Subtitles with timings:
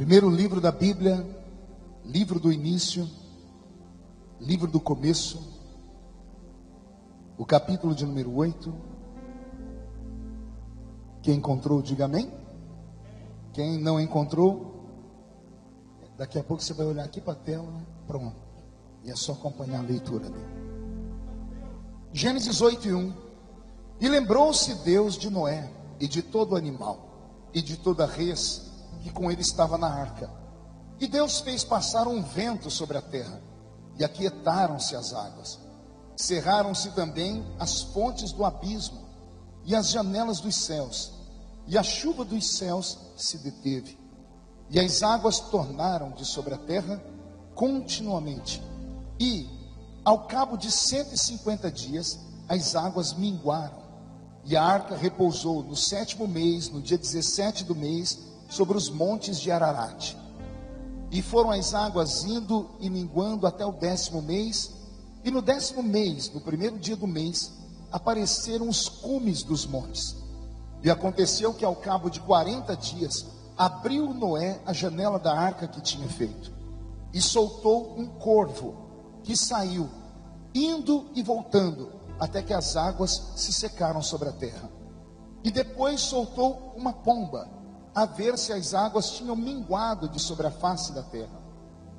[0.00, 1.26] Primeiro livro da Bíblia,
[2.06, 3.06] livro do início,
[4.40, 5.46] livro do começo,
[7.36, 8.74] o capítulo de número 8.
[11.20, 12.32] Quem encontrou, diga amém.
[13.52, 14.86] Quem não encontrou,
[16.16, 18.40] daqui a pouco você vai olhar aqui para a tela, pronto.
[19.04, 20.48] E é só acompanhar a leitura dele.
[22.10, 23.12] Gênesis 8 e 1.
[24.00, 25.70] E lembrou-se Deus de Noé
[26.00, 28.69] e de todo animal e de toda res
[29.00, 30.30] que com ele estava na arca.
[30.98, 33.40] E Deus fez passar um vento sobre a terra,
[33.98, 35.58] e aquietaram-se as águas.
[36.16, 39.00] Cerraram-se também as fontes do abismo
[39.64, 41.12] e as janelas dos céus,
[41.66, 43.98] e a chuva dos céus se deteve.
[44.70, 47.02] E as águas tornaram de sobre a terra
[47.54, 48.62] continuamente.
[49.18, 49.48] E,
[50.04, 53.80] ao cabo de 150 dias, as águas minguaram.
[54.44, 58.18] E a arca repousou no sétimo mês, no dia 17 do mês,
[58.50, 60.14] sobre os montes de Ararat.
[61.10, 64.72] E foram as águas indo e minguando até o décimo mês,
[65.24, 67.52] e no décimo mês, no primeiro dia do mês,
[67.90, 70.16] apareceram os cumes dos montes.
[70.82, 75.80] E aconteceu que ao cabo de quarenta dias, abriu Noé a janela da arca que
[75.80, 76.52] tinha feito,
[77.12, 78.74] e soltou um corvo,
[79.22, 79.88] que saiu,
[80.54, 84.70] indo e voltando, até que as águas se secaram sobre a terra.
[85.42, 87.59] E depois soltou uma pomba,
[87.94, 91.40] a ver se as águas tinham minguado de sobre a face da terra.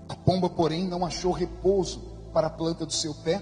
[0.07, 1.99] A pomba, porém, não achou repouso
[2.33, 3.41] para a planta do seu pé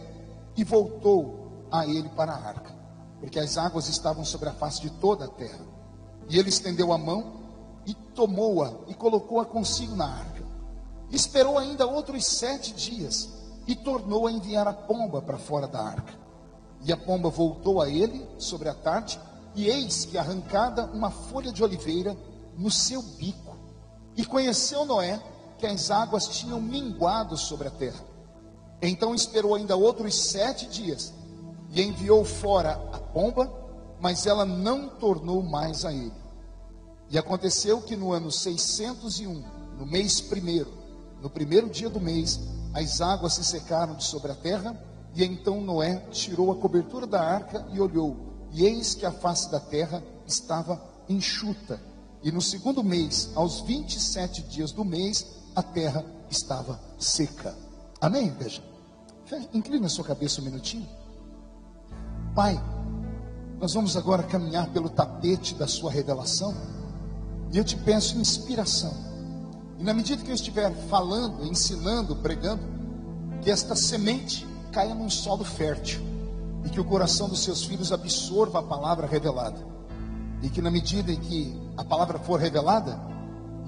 [0.56, 2.76] e voltou a ele para a arca,
[3.20, 5.66] porque as águas estavam sobre a face de toda a terra.
[6.28, 7.40] E ele estendeu a mão
[7.86, 10.44] e tomou-a e colocou-a consigo na arca.
[11.12, 13.30] Esperou ainda outros sete dias
[13.68, 16.14] e tornou a enviar a pomba para fora da arca.
[16.84, 19.20] E a pomba voltou a ele sobre a tarde,
[19.56, 22.16] e eis que arrancada uma folha de oliveira
[22.60, 23.58] no seu bico.
[24.16, 25.20] E conheceu Noé
[25.58, 28.04] que as águas tinham minguado sobre a terra.
[28.82, 31.14] Então esperou ainda outros sete dias
[31.72, 33.52] e enviou fora a pomba,
[34.00, 36.14] mas ela não tornou mais a ele.
[37.10, 39.44] E aconteceu que no ano 601,
[39.78, 40.72] no mês primeiro,
[41.22, 42.40] no primeiro dia do mês,
[42.74, 44.80] as águas se secaram de sobre a terra,
[45.16, 48.16] e então Noé tirou a cobertura da arca e olhou,
[48.52, 51.82] e eis que a face da terra estava enxuta,
[52.22, 55.26] e no segundo mês, aos 27 dias do mês,
[55.56, 57.56] a terra estava seca.
[58.02, 58.62] Amém, igreja?
[59.54, 60.88] Inclina a sua cabeça um minutinho.
[62.36, 62.62] Pai,
[63.60, 66.54] nós vamos agora caminhar pelo tapete da sua revelação.
[67.52, 68.94] E eu te peço inspiração.
[69.78, 72.62] E na medida que eu estiver falando, ensinando, pregando,
[73.42, 76.02] que esta semente caia num solo fértil.
[76.66, 79.79] E que o coração dos seus filhos absorva a palavra revelada.
[80.42, 83.00] E que na medida em que a palavra for revelada,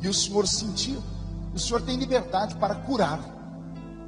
[0.01, 0.97] e o Senhor sentir,
[1.53, 3.19] o Senhor tem liberdade para curar,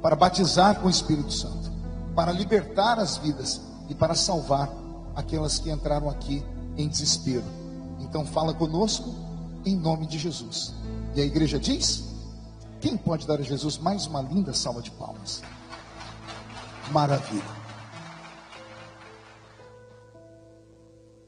[0.02, 1.70] para batizar com o Espírito Santo,
[2.14, 4.70] para libertar as vidas e para salvar
[5.14, 6.44] aquelas que entraram aqui
[6.76, 7.44] em desespero.
[8.00, 9.14] Então fala conosco
[9.64, 10.74] em nome de Jesus.
[11.14, 12.04] E a igreja diz:
[12.80, 15.42] quem pode dar a Jesus mais uma linda salva de palmas?
[16.92, 17.63] Maravilha.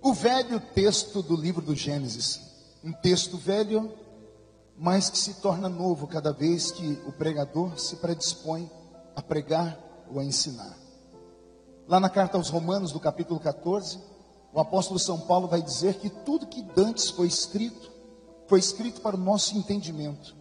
[0.07, 2.41] O velho texto do livro do Gênesis,
[2.85, 3.93] um texto velho,
[4.79, 8.71] mas que se torna novo cada vez que o pregador se predispõe
[9.17, 9.77] a pregar
[10.09, 10.79] ou a ensinar.
[11.89, 13.99] Lá na carta aos Romanos, do capítulo 14,
[14.53, 17.91] o apóstolo São Paulo vai dizer que tudo que dantes foi escrito,
[18.47, 20.37] foi escrito para o nosso entendimento.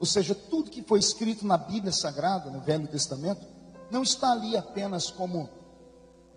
[0.00, 3.46] Ou seja, tudo que foi escrito na Bíblia Sagrada, no Velho Testamento,
[3.90, 5.50] não está ali apenas como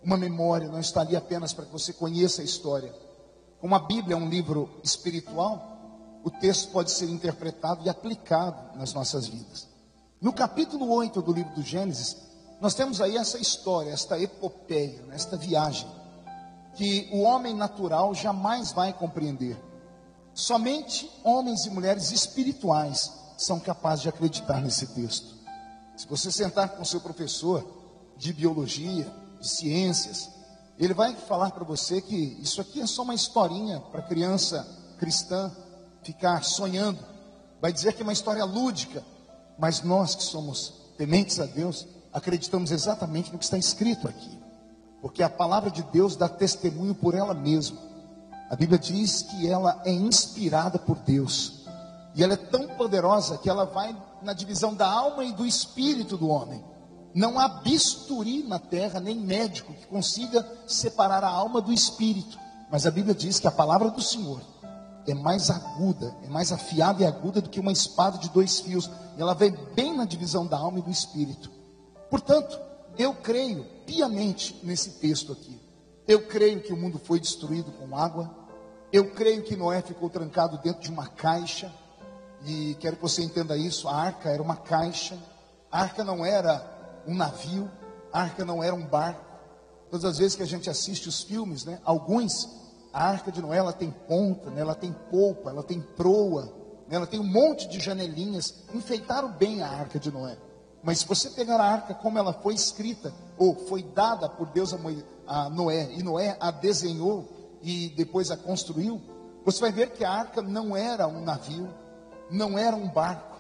[0.06, 2.94] uma memória, não está ali apenas para que você conheça a história.
[3.60, 8.94] Como a Bíblia é um livro espiritual, o texto pode ser interpretado e aplicado nas
[8.94, 9.68] nossas vidas.
[10.22, 12.18] No capítulo 8 do livro do Gênesis,
[12.62, 15.88] nós temos aí essa história, esta epopeia, né, esta viagem,
[16.76, 19.58] que o homem natural jamais vai compreender.
[20.34, 25.36] Somente homens e mulheres espirituais são capazes de acreditar nesse texto.
[25.98, 27.66] Se você sentar com seu professor
[28.18, 30.30] de biologia, de ciências,
[30.78, 34.68] ele vai falar para você que isso aqui é só uma historinha para criança
[34.98, 35.52] cristã
[36.04, 37.00] ficar sonhando.
[37.62, 39.04] Vai dizer que é uma história lúdica,
[39.58, 44.40] mas nós que somos tementes a Deus, acreditamos exatamente no que está escrito aqui.
[45.02, 47.78] Porque a palavra de Deus dá testemunho por ela mesma.
[48.50, 51.66] A Bíblia diz que ela é inspirada por Deus.
[52.16, 56.18] E ela é tão poderosa que ela vai na divisão da alma e do espírito
[56.18, 56.64] do homem.
[57.16, 62.38] Não há bisturi na terra, nem médico que consiga separar a alma do espírito.
[62.70, 64.42] Mas a Bíblia diz que a palavra do Senhor
[65.08, 68.92] é mais aguda, é mais afiada e aguda do que uma espada de dois fios.
[69.18, 71.50] E ela vem bem na divisão da alma e do espírito.
[72.10, 72.60] Portanto,
[72.98, 75.58] eu creio piamente nesse texto aqui.
[76.06, 78.30] Eu creio que o mundo foi destruído com água.
[78.92, 81.72] Eu creio que Noé ficou trancado dentro de uma caixa.
[82.46, 85.18] E quero que você entenda isso: a arca era uma caixa.
[85.72, 86.75] A arca não era
[87.08, 87.70] um navio.
[88.12, 89.24] A arca não era um barco.
[89.90, 92.50] Todas as vezes que a gente assiste os filmes, né, alguns,
[92.92, 96.46] a arca de Noé ela tem ponta, né, ela tem polpa, ela tem proa,
[96.88, 98.64] né, ela tem um monte de janelinhas.
[98.74, 100.38] Enfeitaram bem a arca de Noé.
[100.84, 104.74] Mas se você pegar a arca como ela foi escrita, ou foi dada por Deus
[104.74, 104.78] a,
[105.28, 109.02] a Noé, e Noé a desenhou e depois a construiu,
[109.44, 111.74] você vai ver que a arca não era um navio,
[112.30, 113.36] não era um barco,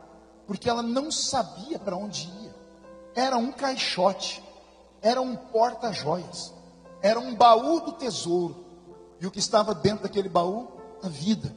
[0.48, 2.45] porque ela não sabia para onde ia.
[3.16, 4.44] Era um caixote,
[5.02, 6.54] era um porta-joias,
[7.02, 8.66] era um baú do tesouro.
[9.22, 10.68] E o que estava dentro daquele baú?
[11.02, 11.56] A vida.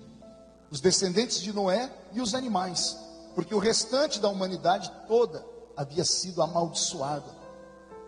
[0.70, 2.96] Os descendentes de Noé e os animais.
[3.34, 5.44] Porque o restante da humanidade toda
[5.76, 7.36] havia sido amaldiçoada.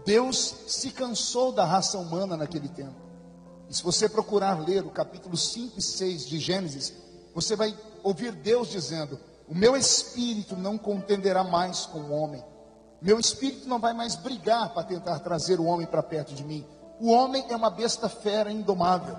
[0.04, 2.94] Deus se cansou da raça humana naquele tempo.
[3.68, 6.92] E se você procurar ler o capítulo 5 e 6 de Gênesis,
[7.34, 9.18] você vai ouvir Deus dizendo:
[9.48, 12.42] O meu espírito não contenderá mais com o homem.
[13.00, 16.64] Meu espírito não vai mais brigar para tentar trazer o homem para perto de mim.
[17.00, 19.16] O homem é uma besta fera indomável.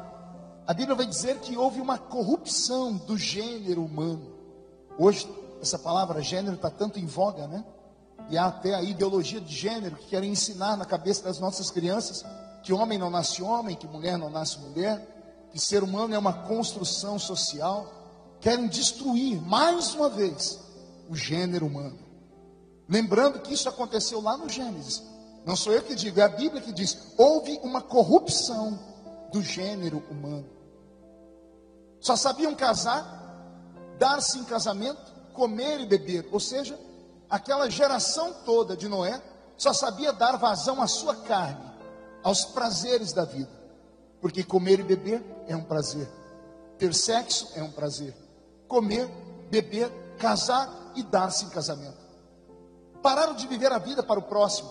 [0.67, 4.35] A Bíblia vai dizer que houve uma corrupção do gênero humano.
[4.97, 5.27] Hoje,
[5.61, 7.65] essa palavra gênero está tanto em voga, né?
[8.29, 12.25] e há até a ideologia de gênero que querem ensinar na cabeça das nossas crianças
[12.63, 16.31] que homem não nasce homem, que mulher não nasce mulher, que ser humano é uma
[16.31, 17.91] construção social.
[18.39, 20.59] Querem destruir mais uma vez
[21.09, 21.97] o gênero humano.
[22.91, 25.01] Lembrando que isso aconteceu lá no Gênesis.
[25.45, 28.77] Não sou eu que digo, é a Bíblia que diz: houve uma corrupção
[29.31, 30.45] do gênero humano.
[32.01, 34.99] Só sabiam casar, dar-se em casamento,
[35.33, 36.77] comer e beber, ou seja,
[37.29, 39.21] aquela geração toda de Noé
[39.55, 41.71] só sabia dar vazão à sua carne,
[42.21, 43.49] aos prazeres da vida.
[44.19, 46.09] Porque comer e beber é um prazer,
[46.77, 48.13] ter sexo é um prazer,
[48.67, 49.07] comer,
[49.49, 49.89] beber,
[50.19, 52.10] casar e dar-se em casamento.
[53.01, 54.69] Pararam de viver a vida para o próximo,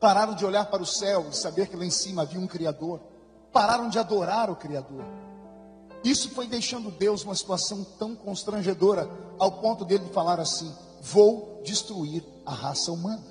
[0.00, 3.00] pararam de olhar para o céu e saber que lá em cima havia um Criador,
[3.52, 5.04] pararam de adorar o Criador.
[6.02, 12.24] Isso foi deixando Deus numa situação tão constrangedora, ao ponto dele falar assim: vou destruir
[12.44, 13.22] a raça humana.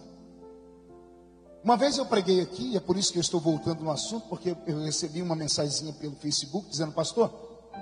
[1.63, 4.27] Uma vez eu preguei aqui, e é por isso que eu estou voltando no assunto,
[4.29, 7.31] porque eu recebi uma mensagenzinha pelo Facebook dizendo, pastor,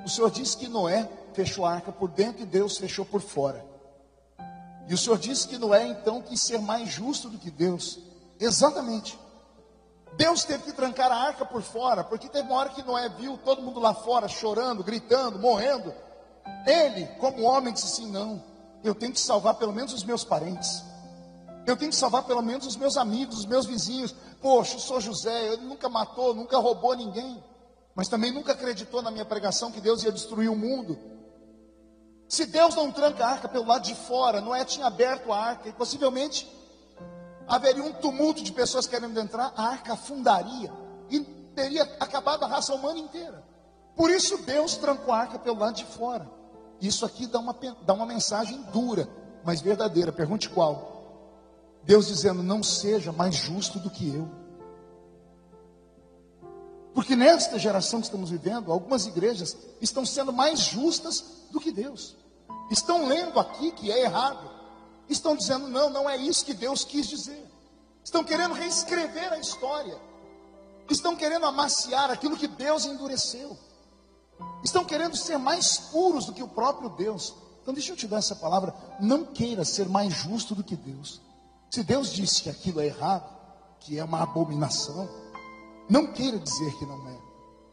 [0.04, 3.64] o senhor disse que Noé fechou a arca por dentro e Deus fechou por fora.
[4.88, 8.00] E o senhor disse que Noé então quis ser mais justo do que Deus.
[8.40, 9.20] Exatamente.
[10.16, 13.38] Deus teve que trancar a arca por fora, porque teve uma hora que Noé viu
[13.38, 15.94] todo mundo lá fora chorando, gritando, morrendo.
[16.66, 18.44] Ele, como homem, disse assim: não,
[18.84, 20.84] eu tenho que salvar pelo menos os meus parentes.
[21.66, 24.16] Eu tenho que salvar pelo menos os meus amigos, os meus vizinhos.
[24.42, 27.44] Poxa, eu sou José, ele nunca matou, nunca roubou ninguém.
[27.94, 30.98] Mas também nunca acreditou na minha pregação que Deus ia destruir o mundo.
[32.28, 35.70] Se Deus não tranca a arca pelo lado de fora, Noé tinha aberto a arca
[35.70, 36.52] e possivelmente
[37.48, 40.72] haveria um tumulto de pessoas querendo entrar, a arca afundaria
[41.10, 41.22] e
[41.56, 43.44] teria acabado a raça humana inteira.
[43.96, 46.30] Por isso Deus trancou a arca pelo lado de fora.
[46.82, 49.08] Isso aqui dá uma, dá uma mensagem dura,
[49.44, 50.12] mas verdadeira.
[50.12, 50.98] Pergunte qual?
[51.84, 54.30] Deus dizendo: não seja mais justo do que eu.
[56.98, 62.16] Porque nesta geração que estamos vivendo, algumas igrejas estão sendo mais justas do que Deus.
[62.72, 64.50] Estão lendo aqui que é errado.
[65.08, 67.46] Estão dizendo: não, não é isso que Deus quis dizer.
[68.04, 69.96] Estão querendo reescrever a história.
[70.90, 73.56] Estão querendo amaciar aquilo que Deus endureceu.
[74.64, 77.32] Estão querendo ser mais puros do que o próprio Deus.
[77.62, 78.74] Então deixa eu te dar essa palavra.
[79.00, 81.22] Não queira ser mais justo do que Deus.
[81.70, 83.38] Se Deus disse que aquilo é errado,
[83.82, 85.08] que é uma abominação,
[85.90, 87.18] não queira dizer que não é.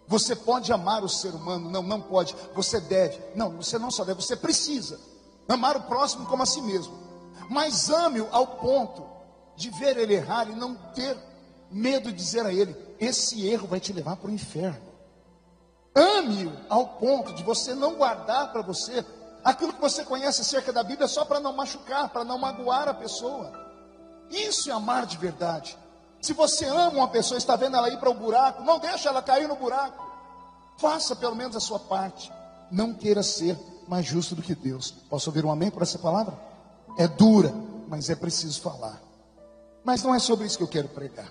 [0.06, 2.34] Você pode amar o ser humano, não, não pode.
[2.54, 5.00] Você deve, não, você não só deve, você precisa
[5.48, 6.96] amar o próximo como a si mesmo.
[7.48, 9.04] Mas ame-o ao ponto
[9.56, 11.16] de ver ele errar e não ter
[11.70, 14.94] medo de dizer a ele: esse erro vai te levar para o inferno.
[15.94, 19.04] Ame-o ao ponto de você não guardar para você
[19.44, 22.94] aquilo que você conhece acerca da Bíblia só para não machucar, para não magoar a
[22.94, 23.52] pessoa.
[24.30, 25.78] Isso é amar de verdade.
[26.24, 29.20] Se você ama uma pessoa, está vendo ela ir para o buraco, não deixa ela
[29.20, 30.10] cair no buraco.
[30.78, 32.32] Faça pelo menos a sua parte.
[32.70, 34.90] Não queira ser mais justo do que Deus.
[35.10, 36.34] Posso ouvir um amém por essa palavra?
[36.96, 37.52] É dura,
[37.88, 39.02] mas é preciso falar.
[39.84, 41.30] Mas não é sobre isso que eu quero pregar.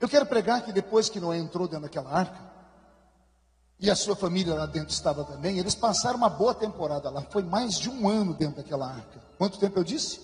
[0.00, 2.38] Eu quero pregar que depois que Noé entrou dentro daquela arca,
[3.80, 7.20] e a sua família lá dentro estava também, eles passaram uma boa temporada lá.
[7.22, 9.20] Foi mais de um ano dentro daquela arca.
[9.36, 10.20] Quanto tempo eu disse?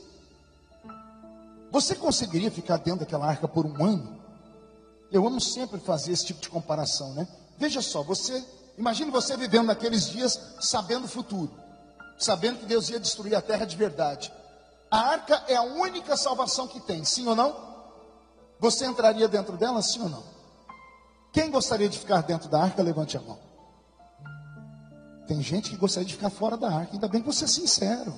[1.71, 4.21] Você conseguiria ficar dentro daquela arca por um ano?
[5.11, 7.27] Eu amo sempre fazer esse tipo de comparação, né?
[7.59, 8.45] Veja só, você,
[8.79, 11.51] imagine você vivendo naqueles dias sabendo o futuro,
[12.19, 14.33] sabendo que Deus ia destruir a terra de verdade.
[14.91, 17.55] A arca é a única salvação que tem, sim ou não?
[18.59, 20.23] Você entraria dentro dela, sim ou não?
[21.33, 23.39] Quem gostaria de ficar dentro da arca, levante a mão.
[25.29, 28.13] Tem gente que gostaria de ficar fora da arca, ainda bem que você é sincero.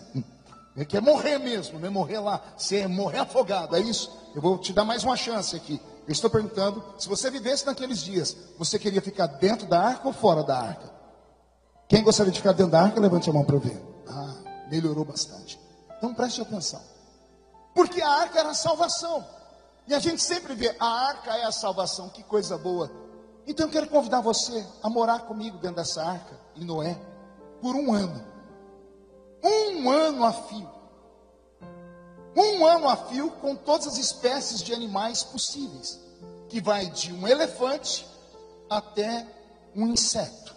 [0.75, 1.88] Ele quer morrer mesmo, né?
[1.88, 4.11] Morrer lá, ser morrer afogado, é isso?
[4.35, 5.81] Eu vou te dar mais uma chance aqui.
[6.07, 10.14] Eu estou perguntando, se você vivesse naqueles dias, você queria ficar dentro da arca ou
[10.14, 10.91] fora da arca?
[11.88, 13.81] Quem gostaria de ficar dentro da arca, levante a mão para ver.
[14.09, 15.61] Ah, melhorou bastante.
[15.99, 16.81] Então preste atenção.
[17.75, 19.25] Porque a arca era a salvação.
[19.87, 22.91] E a gente sempre vê, a arca é a salvação, que coisa boa.
[23.47, 26.99] Então eu quero convidar você a morar comigo dentro dessa arca, e Noé,
[27.61, 28.31] por um ano.
[29.42, 30.70] Um ano a fio.
[32.37, 36.00] Um ano a fio com todas as espécies de animais possíveis.
[36.49, 38.06] Que vai de um elefante
[38.70, 39.26] até
[39.75, 40.54] um inseto.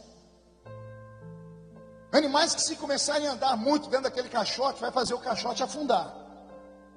[2.12, 6.16] Animais que se começarem a andar muito dentro daquele caixote, vai fazer o caixote afundar.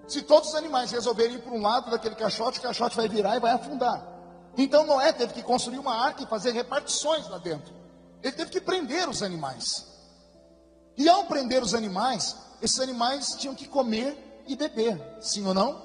[0.06, 3.36] Se todos os animais resolverem ir para um lado daquele caixote, o caixote vai virar
[3.36, 4.06] e vai afundar.
[4.56, 7.74] Então Noé teve que construir uma arca e fazer repartições lá dentro.
[8.22, 9.86] Ele teve que prender os animais.
[10.98, 15.80] E ao prender os animais, esses animais tinham que comer e beber, sim ou não?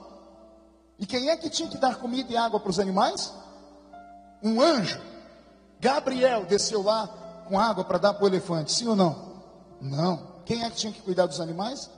[0.97, 3.31] E quem é que tinha que dar comida e água para os animais?
[4.41, 4.99] Um anjo.
[5.79, 7.07] Gabriel desceu lá
[7.47, 9.43] com água para dar para o elefante, sim ou não?
[9.79, 10.33] Não.
[10.45, 11.91] Quem é que tinha que cuidar dos animais?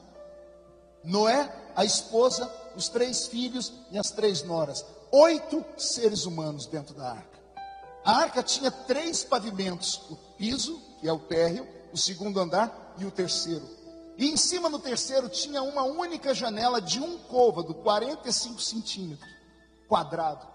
[1.02, 4.86] Noé, a esposa, os três filhos e as três noras.
[5.10, 7.40] Oito seres humanos dentro da arca.
[8.04, 13.06] A arca tinha três pavimentos: o piso, que é o térreo, o segundo andar e
[13.06, 13.68] o terceiro.
[14.18, 19.36] E em cima no terceiro tinha uma única janela de um côvado, 45 centímetros
[19.88, 20.46] quadrado.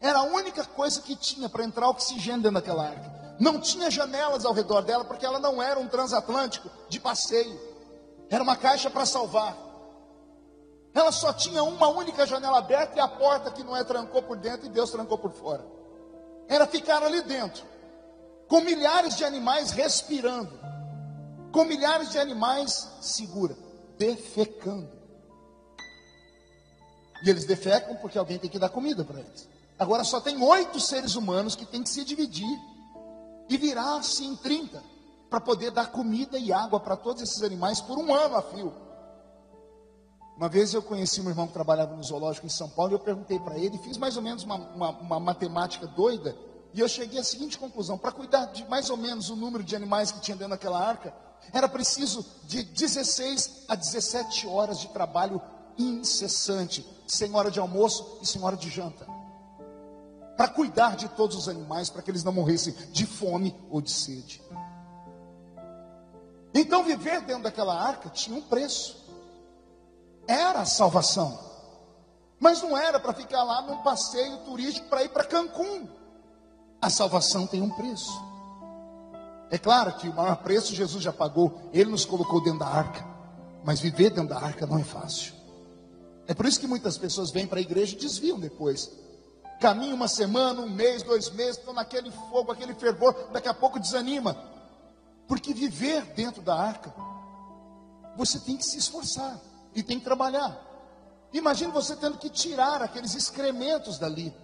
[0.00, 3.36] Era a única coisa que tinha para entrar oxigênio dentro daquela arca.
[3.38, 7.58] Não tinha janelas ao redor dela, porque ela não era um transatlântico de passeio.
[8.30, 9.56] Era uma caixa para salvar.
[10.94, 14.36] Ela só tinha uma única janela aberta e a porta que não é trancou por
[14.36, 15.64] dentro e Deus trancou por fora.
[16.48, 17.64] Era ficar ali dentro,
[18.48, 20.58] com milhares de animais respirando,
[21.56, 23.56] com milhares de animais segura,
[23.96, 24.90] defecando.
[27.24, 29.48] E eles defecam porque alguém tem que dar comida para eles.
[29.78, 32.60] Agora só tem oito seres humanos que tem que se dividir
[33.48, 34.82] e virar assim 30
[35.30, 38.74] para poder dar comida e água para todos esses animais por um ano a fio.
[40.36, 42.98] Uma vez eu conheci um irmão que trabalhava no zoológico em São Paulo e eu
[42.98, 46.36] perguntei para ele, fiz mais ou menos uma, uma, uma matemática doida,
[46.74, 49.74] e eu cheguei à seguinte conclusão: para cuidar de mais ou menos o número de
[49.74, 51.14] animais que tinha dentro daquela arca,
[51.52, 55.40] era preciso de 16 a 17 horas de trabalho
[55.78, 59.06] incessante, sem hora de almoço e sem hora de janta.
[60.36, 63.90] Para cuidar de todos os animais, para que eles não morressem de fome ou de
[63.90, 64.42] sede.
[66.54, 69.04] Então, viver dentro daquela arca tinha um preço.
[70.26, 71.38] Era a salvação.
[72.38, 75.88] Mas não era para ficar lá num passeio turístico para ir para Cancún.
[76.80, 78.12] A salvação tem um preço.
[79.50, 83.04] É claro que o maior preço Jesus já pagou, ele nos colocou dentro da arca.
[83.64, 85.34] Mas viver dentro da arca não é fácil.
[86.26, 88.90] É por isso que muitas pessoas vêm para a igreja e desviam depois.
[89.60, 93.78] Caminham uma semana, um mês, dois meses, estão naquele fogo, aquele fervor, daqui a pouco
[93.78, 94.36] desanima.
[95.28, 96.92] Porque viver dentro da arca,
[98.16, 99.40] você tem que se esforçar
[99.74, 100.60] e tem que trabalhar.
[101.32, 104.34] Imagine você tendo que tirar aqueles excrementos dali.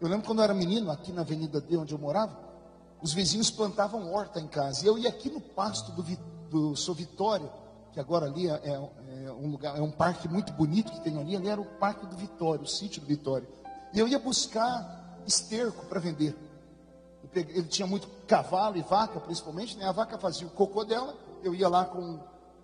[0.00, 2.36] Eu lembro quando eu era menino, aqui na Avenida D, onde eu morava,
[3.02, 4.84] os vizinhos plantavam horta em casa.
[4.84, 6.02] E eu ia aqui no pasto do,
[6.48, 7.50] do Sou Vitória,
[7.92, 11.18] que agora ali é, é, é, um lugar, é um parque muito bonito que tem
[11.18, 11.36] ali.
[11.36, 13.46] Ali era o Parque do Vitória, o sítio do Vitória.
[13.92, 16.36] E eu ia buscar esterco para vender.
[17.34, 19.86] Ele tinha muito cavalo e vaca, principalmente, né?
[19.86, 22.20] A vaca fazia o cocô dela, eu ia lá com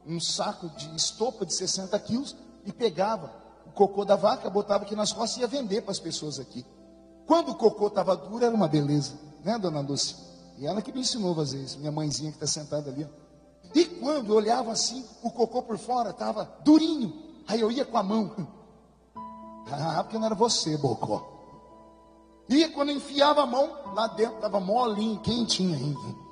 [0.06, 3.32] um saco de estopa de 60 quilos e pegava
[3.66, 6.64] o cocô da vaca, botava aqui nas costas e ia vender para as pessoas aqui.
[7.26, 10.27] Quando o cocô estava duro, era uma beleza, né, dona Lúcia?
[10.58, 13.04] E ela que me ensinou a fazer isso, minha mãezinha que está sentada ali.
[13.04, 13.28] Ó.
[13.74, 17.12] E quando eu olhava assim, o cocô por fora estava durinho.
[17.46, 18.48] Aí eu ia com a mão.
[19.70, 21.36] Ah, porque não era você, Bocó.
[22.48, 26.28] E quando eu enfiava a mão, lá dentro estava molinho, quentinho ainda.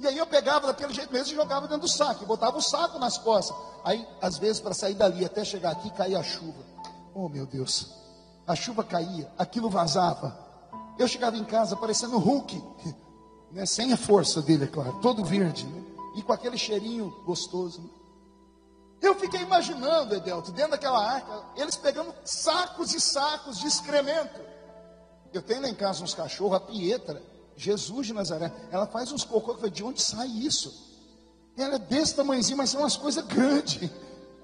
[0.00, 2.98] E aí eu pegava daquele jeito mesmo e jogava dentro do saco, botava o saco
[2.98, 3.56] nas costas.
[3.84, 6.64] Aí, às vezes, para sair dali até chegar aqui, caía a chuva.
[7.12, 7.92] Oh meu Deus,
[8.46, 10.38] a chuva caía, aquilo vazava.
[10.96, 12.62] Eu chegava em casa parecendo Hulk.
[13.52, 13.66] Né?
[13.66, 15.84] sem a força dele, é claro, todo verde, né?
[16.16, 17.80] e com aquele cheirinho gostoso.
[17.80, 17.88] Né?
[19.00, 24.40] Eu fiquei imaginando, Edelto, dentro daquela arca, eles pegando sacos e sacos de excremento.
[25.32, 27.22] Eu tenho lá em casa uns cachorros, a Pietra,
[27.56, 30.86] Jesus de Nazaré, ela faz uns cocô, eu falei, de onde sai isso?
[31.56, 33.90] Ela é desse tamanhozinho, mas são umas coisas grandes.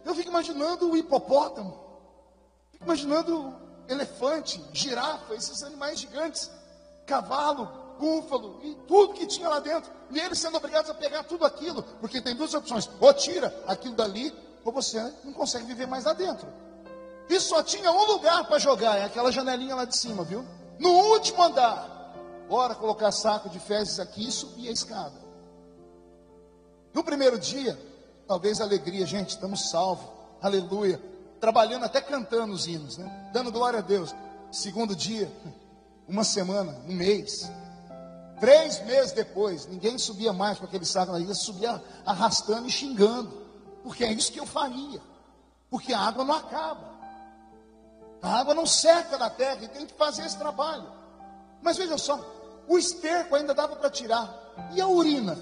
[0.04, 1.78] Eu fico imaginando o hipopótamo,
[2.72, 3.54] fico imaginando
[3.88, 6.50] elefante, girafa, esses animais gigantes,
[7.06, 9.90] cavalo, búfalo e tudo que tinha lá dentro.
[10.10, 13.94] E eles sendo obrigados a pegar tudo aquilo, porque tem duas opções: ou tira aquilo
[13.94, 14.34] dali,
[14.64, 16.46] ou você não consegue viver mais lá dentro.
[17.28, 20.44] E só tinha um lugar para jogar, é aquela janelinha lá de cima, viu?
[20.78, 21.92] No último andar.
[22.48, 25.24] Bora colocar saco de fezes aqui e subir a escada.
[26.92, 27.78] No primeiro dia,
[28.28, 30.06] talvez alegria, gente, estamos salvos,
[30.42, 31.00] aleluia.
[31.40, 33.30] Trabalhando até cantando os hinos, né?
[33.32, 34.14] Dando glória a Deus.
[34.52, 35.30] Segundo dia,
[36.06, 37.50] uma semana, um mês,
[38.40, 43.42] Três meses depois, ninguém subia mais com aquele saco na ilha, subia arrastando e xingando.
[43.82, 45.00] Porque é isso que eu faria.
[45.70, 46.94] Porque a água não acaba.
[48.20, 50.90] A água não seca da terra e tem que fazer esse trabalho.
[51.62, 52.20] Mas veja só,
[52.66, 54.34] o esterco ainda dava para tirar.
[54.72, 55.36] E a urina?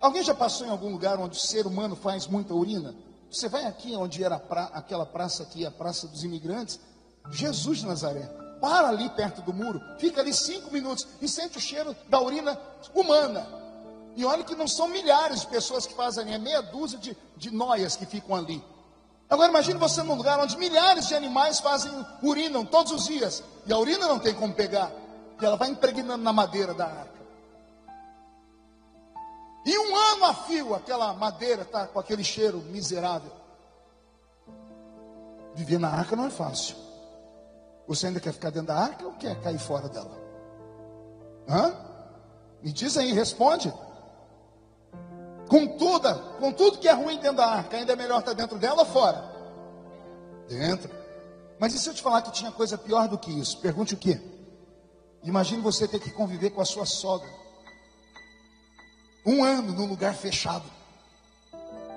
[0.00, 2.94] Alguém já passou em algum lugar onde o ser humano faz muita urina?
[3.30, 6.80] Você vai aqui onde era pra, aquela praça aqui, a Praça dos Imigrantes,
[7.30, 11.60] Jesus de Nazaré para ali perto do muro, fica ali cinco minutos e sente o
[11.60, 12.58] cheiro da urina
[12.94, 13.46] humana.
[14.16, 17.50] E olha que não são milhares de pessoas que fazem, é meia dúzia de, de
[17.50, 18.62] noias que ficam ali.
[19.28, 21.90] Agora imagine você num lugar onde milhares de animais fazem,
[22.22, 24.90] urinam todos os dias, e a urina não tem como pegar,
[25.40, 27.20] e ela vai impregnando na madeira da arca.
[29.64, 33.30] E um ano a fio, aquela madeira está com aquele cheiro miserável.
[35.54, 36.76] Viver na arca não é fácil.
[37.90, 40.16] Você ainda quer ficar dentro da arca ou quer cair fora dela?
[41.48, 41.74] Hã?
[42.62, 43.74] Me diz aí, responde.
[45.48, 48.56] Com tudo, com tudo que é ruim dentro da arca, ainda é melhor estar dentro
[48.58, 49.24] dela ou fora?
[50.48, 50.88] Dentro.
[51.58, 53.58] Mas e se eu te falar que tinha coisa pior do que isso?
[53.58, 54.20] Pergunte o quê?
[55.24, 57.28] Imagine você ter que conviver com a sua sogra.
[59.26, 60.70] Um ano num lugar fechado.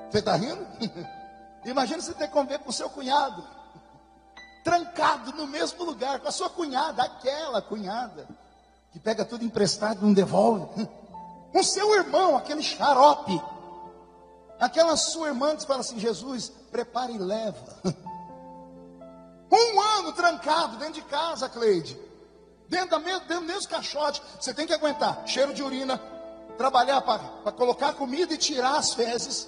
[0.09, 0.65] Você está rindo?
[1.63, 3.62] Imagina você ter que conviver com o seu cunhado
[4.73, 8.27] trancado no mesmo lugar com a sua cunhada, aquela cunhada,
[8.91, 10.67] que pega tudo emprestado e não devolve.
[11.51, 13.39] Com seu irmão, aquele xarope.
[14.59, 17.59] Aquela sua irmã que fala assim: Jesus, prepara e leva.
[19.55, 21.95] Um ano trancado dentro de casa, Cleide.
[22.67, 24.19] Dentro, da dentro do mesmo caixote.
[24.41, 26.01] Você tem que aguentar cheiro de urina,
[26.57, 29.47] trabalhar para colocar comida e tirar as fezes.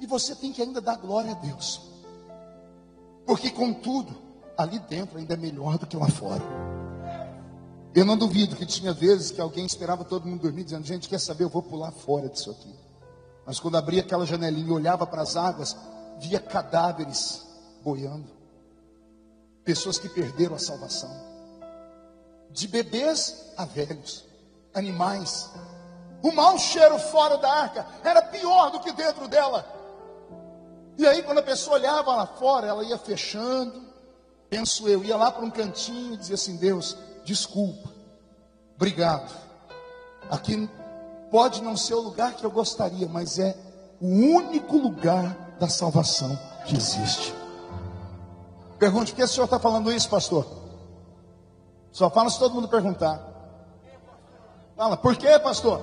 [0.00, 1.93] E você tem que ainda dar glória a Deus.
[3.26, 4.14] Porque, contudo,
[4.56, 6.42] ali dentro ainda é melhor do que lá fora.
[7.94, 11.20] Eu não duvido que tinha vezes que alguém esperava todo mundo dormir, dizendo: Gente, quer
[11.20, 11.44] saber?
[11.44, 12.74] Eu vou pular fora disso aqui.
[13.46, 15.76] Mas quando abria aquela janelinha e olhava para as águas,
[16.18, 17.46] via cadáveres
[17.82, 18.28] boiando.
[19.64, 21.10] Pessoas que perderam a salvação.
[22.50, 24.24] De bebês a velhos,
[24.74, 25.50] animais.
[26.22, 29.83] O mau cheiro fora da arca era pior do que dentro dela.
[30.96, 33.82] E aí, quando a pessoa olhava lá fora, ela ia fechando,
[34.48, 37.90] penso eu, ia lá para um cantinho e dizia assim: Deus, desculpa,
[38.76, 39.32] obrigado.
[40.30, 40.68] Aqui
[41.30, 43.56] pode não ser o lugar que eu gostaria, mas é
[44.00, 47.34] o único lugar da salvação que existe.
[48.78, 50.46] Pergunte, por que o senhor está falando isso, pastor?
[51.90, 53.34] Só fala se todo mundo perguntar.
[54.76, 55.80] Fala, por que, pastor?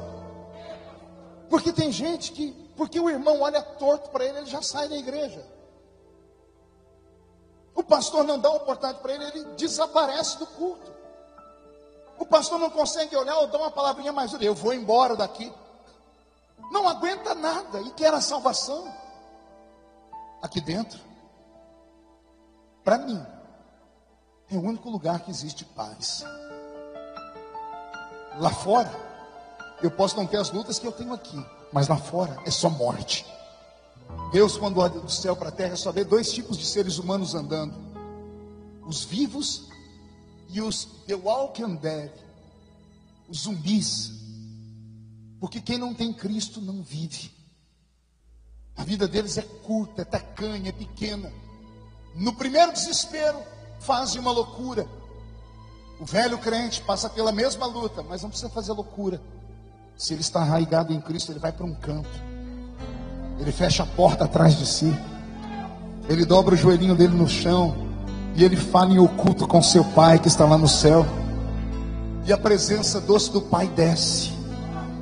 [1.49, 4.95] Porque tem gente que porque o irmão olha torto para ele, ele já sai da
[4.95, 5.45] igreja.
[7.75, 10.91] O pastor não dá oportunidade para ele, ele desaparece do culto.
[12.17, 14.43] O pastor não consegue olhar ou dar uma palavrinha mais dura.
[14.43, 15.53] Eu vou embora daqui.
[16.71, 18.91] Não aguenta nada e quer a salvação.
[20.41, 20.99] Aqui dentro,
[22.83, 23.23] para mim,
[24.49, 26.25] é o único lugar que existe paz.
[28.39, 28.89] Lá fora,
[29.83, 31.60] eu posso não ter as lutas que eu tenho aqui.
[31.71, 33.25] Mas lá fora é só morte.
[34.31, 37.33] Deus, quando olha do céu para a terra, só vê dois tipos de seres humanos
[37.35, 37.73] andando:
[38.85, 39.69] os vivos
[40.49, 42.11] e os The Walking Dead,
[43.29, 44.11] os zumbis.
[45.39, 47.31] Porque quem não tem Cristo não vive.
[48.75, 51.31] A vida deles é curta, é tacanha, é pequena.
[52.15, 53.39] No primeiro desespero,
[53.79, 54.87] fazem uma loucura.
[55.99, 59.21] O velho crente passa pela mesma luta, mas não precisa fazer loucura.
[60.01, 62.09] Se ele está arraigado em Cristo, ele vai para um canto.
[63.39, 64.91] Ele fecha a porta atrás de si.
[66.09, 67.75] Ele dobra o joelhinho dele no chão.
[68.35, 71.05] E ele fala em oculto com seu pai que está lá no céu.
[72.25, 74.31] e a presença doce do Pai desce.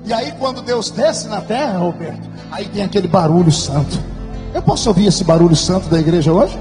[0.04, 3.98] E aí, quando Deus desce na terra, Roberto, aí tem aquele barulho santo.
[4.54, 6.58] Eu posso ouvir esse barulho santo da igreja hoje?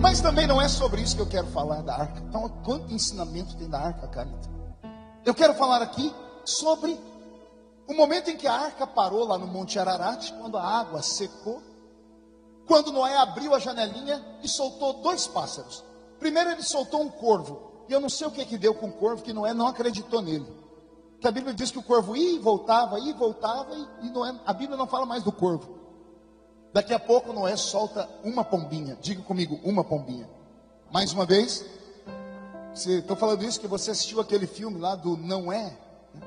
[0.00, 2.20] Mas também não é sobre isso que eu quero falar da arca.
[2.28, 4.61] Então, quanto ensinamento tem da arca, Carita?
[5.24, 6.12] Eu quero falar aqui
[6.44, 6.98] sobre
[7.86, 11.62] o momento em que a arca parou lá no Monte Ararat, quando a água secou,
[12.66, 15.84] quando Noé abriu a janelinha e soltou dois pássaros.
[16.18, 18.92] Primeiro ele soltou um corvo, e eu não sei o que, que deu com o
[18.92, 20.46] corvo, que Noé não acreditou nele.
[21.20, 24.34] Que a Bíblia diz que o corvo ia e voltava, ia e voltava, e, Noé,
[24.44, 25.78] a Bíblia não fala mais do corvo.
[26.72, 28.96] Daqui a pouco Noé solta uma pombinha.
[29.00, 30.28] Diga comigo, uma pombinha.
[30.90, 31.64] Mais uma vez.
[32.74, 35.76] Estou falando isso que você assistiu aquele filme lá do Não É.
[36.14, 36.20] Né?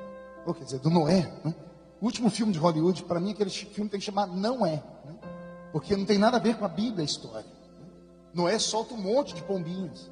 [0.45, 1.31] Ou quer dizer, do Noé.
[1.43, 1.53] Né?
[1.99, 4.83] O último filme de Hollywood, para mim, aquele filme tem que chamar Não É.
[5.05, 5.15] Né?
[5.71, 7.47] Porque não tem nada a ver com a Bíblia a história.
[7.47, 7.87] Né?
[8.33, 10.09] Noé solta um monte de pombinhas.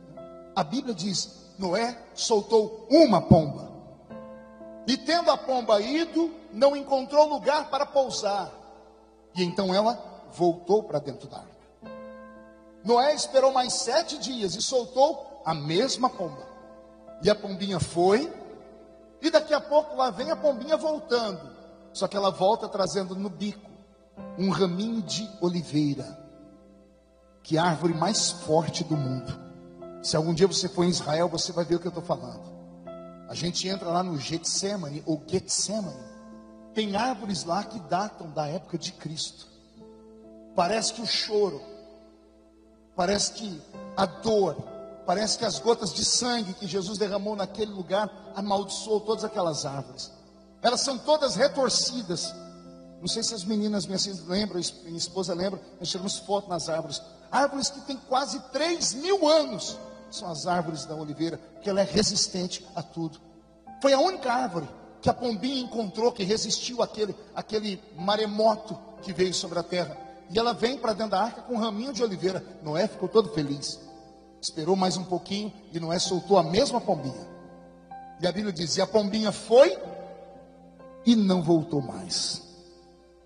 [0.56, 3.72] A Bíblia diz: Noé soltou uma pomba.
[4.88, 8.52] E tendo a pomba ido, não encontrou lugar para pousar.
[9.36, 11.54] E então ela voltou para dentro da arca.
[12.84, 16.48] Noé esperou mais sete dias e soltou a mesma pomba.
[17.22, 18.32] E a pombinha foi,
[19.22, 21.52] e daqui a pouco lá vem a pombinha voltando.
[21.94, 23.70] Só que ela volta trazendo no bico
[24.38, 26.20] um raminho de oliveira,
[27.42, 29.34] que é a árvore mais forte do mundo.
[30.02, 32.52] Se algum dia você for em Israel, você vai ver o que eu estou falando.
[33.30, 36.14] A gente entra lá no Getsemane ou Getsemane.
[36.74, 39.48] Tem árvores lá que datam da época de Cristo.
[40.56, 41.62] Parece que o choro,
[42.96, 43.62] parece que
[43.96, 44.58] a dor,
[45.06, 50.12] parece que as gotas de sangue que Jesus derramou naquele lugar amaldiçoou todas aquelas árvores.
[50.62, 52.34] Elas são todas retorcidas.
[53.02, 57.02] Não sei se as meninas minhas lembram, minha esposa lembra, nós tiramos foto nas árvores.
[57.30, 59.78] Árvores que têm quase 3 mil anos
[60.10, 63.20] são as árvores da oliveira, que ela é resistente a tudo.
[63.82, 64.70] Foi a única árvore
[65.02, 69.98] que a pombinha encontrou que resistiu àquele, àquele maremoto que veio sobre a terra.
[70.30, 72.42] E ela vem para dentro da arca com um raminho de oliveira.
[72.64, 73.80] Noé ficou todo feliz.
[74.44, 77.26] Esperou mais um pouquinho e Noé soltou a mesma pombinha.
[78.20, 79.80] E a Bíblia diz: e a pombinha foi
[81.06, 82.42] e não voltou mais.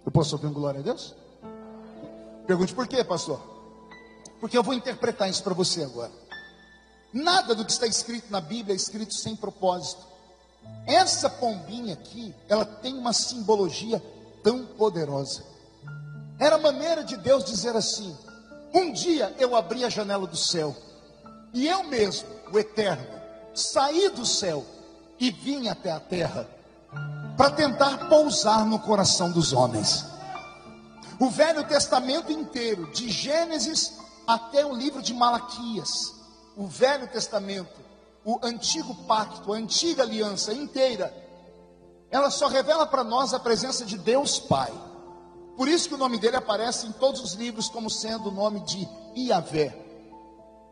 [0.05, 1.15] Eu posso ouvir um glória a Deus?
[2.45, 3.41] Pergunte por quê, pastor?
[4.39, 6.11] Porque eu vou interpretar isso para você agora.
[7.11, 10.05] Nada do que está escrito na Bíblia é escrito sem propósito.
[10.85, 13.99] Essa pombinha aqui, ela tem uma simbologia
[14.43, 15.43] tão poderosa.
[16.39, 18.15] Era a maneira de Deus dizer assim:
[18.71, 20.75] um dia eu abri a janela do céu,
[21.53, 23.07] e eu mesmo, o Eterno,
[23.53, 24.65] saí do céu
[25.19, 26.47] e vim até a terra
[27.35, 30.05] para tentar pousar no coração dos homens.
[31.19, 33.93] O Velho Testamento inteiro, de Gênesis
[34.25, 36.13] até o livro de Malaquias,
[36.55, 37.79] o Velho Testamento,
[38.23, 41.13] o antigo pacto, a antiga aliança inteira,
[42.11, 44.71] ela só revela para nós a presença de Deus Pai.
[45.55, 48.59] Por isso que o nome dele aparece em todos os livros como sendo o nome
[48.61, 49.86] de Iavé,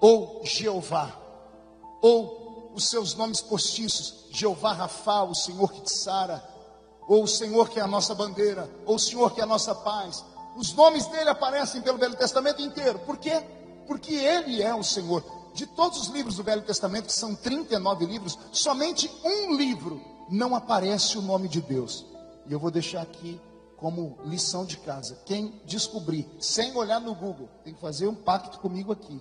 [0.06, 1.20] ou Jeová,
[2.00, 6.48] ou os seus nomes postiços, Jeová Rafa, o Senhor que te sara,
[7.08, 9.74] ou o Senhor que é a nossa bandeira, ou o Senhor que é a nossa
[9.74, 10.24] paz.
[10.56, 13.00] Os nomes dele aparecem pelo Velho Testamento inteiro.
[13.00, 13.44] Por quê?
[13.88, 15.24] Porque ele é o Senhor
[15.56, 20.54] de todos os livros do Velho Testamento, que são 39 livros, somente um livro não
[20.54, 22.06] aparece o nome de Deus.
[22.46, 23.42] E eu vou deixar aqui
[23.76, 25.18] como lição de casa.
[25.26, 29.20] Quem descobrir, sem olhar no Google, tem que fazer um pacto comigo aqui.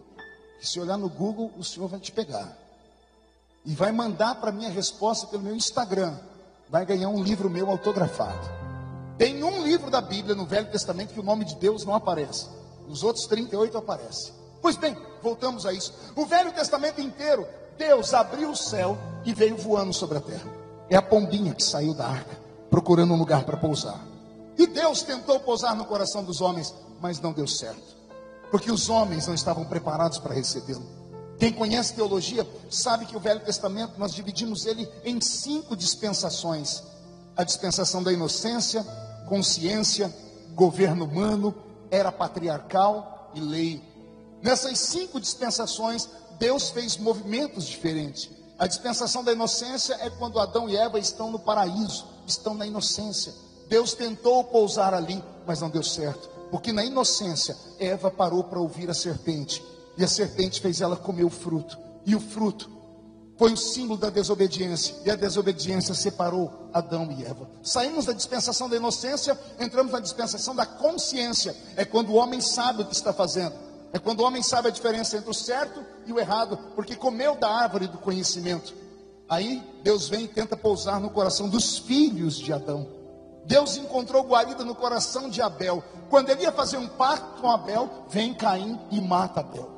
[0.64, 2.57] Se olhar no Google, o Senhor vai te pegar.
[3.66, 6.16] E vai mandar para minha resposta pelo meu Instagram.
[6.70, 8.48] Vai ganhar um livro meu autografado.
[9.18, 12.48] Tem um livro da Bíblia no Velho Testamento que o nome de Deus não aparece.
[12.88, 14.33] Nos outros 38 aparece.
[14.62, 15.92] Pois bem, voltamos a isso.
[16.16, 17.46] O Velho Testamento inteiro,
[17.77, 20.50] Deus abriu o céu e veio voando sobre a terra.
[20.88, 22.38] É a pombinha que saiu da arca,
[22.70, 24.00] procurando um lugar para pousar.
[24.57, 27.93] E Deus tentou pousar no coração dos homens, mas não deu certo,
[28.54, 30.86] porque os homens não estavam preparados para recebê-lo.
[31.40, 36.80] Quem conhece teologia sabe que o Velho Testamento nós dividimos ele em cinco dispensações:
[37.36, 38.86] a dispensação da inocência,
[39.28, 40.08] consciência,
[40.54, 41.52] governo humano,
[41.90, 43.82] era patriarcal e lei
[44.40, 48.30] Nessas cinco dispensações, Deus fez movimentos diferentes.
[48.56, 53.34] A dispensação da inocência é quando Adão e Eva estão no paraíso, estão na inocência.
[53.68, 58.88] Deus tentou pousar ali, mas não deu certo, porque na inocência Eva parou para ouvir
[58.88, 59.60] a serpente,
[59.98, 62.70] e a serpente fez ela comer o fruto, e o fruto
[63.36, 67.50] foi o símbolo da desobediência, e a desobediência separou Adão e Eva.
[67.60, 72.82] Saímos da dispensação da inocência, entramos na dispensação da consciência, é quando o homem sabe
[72.82, 73.56] o que está fazendo.
[73.92, 77.34] É quando o homem sabe a diferença entre o certo e o errado, porque comeu
[77.34, 78.72] da árvore do conhecimento.
[79.28, 82.93] Aí Deus vem e tenta pousar no coração dos filhos de Adão.
[83.46, 85.83] Deus encontrou guarida no coração de Abel.
[86.09, 89.70] Quando ele ia fazer um pacto com Abel, vem Caim e mata Abel.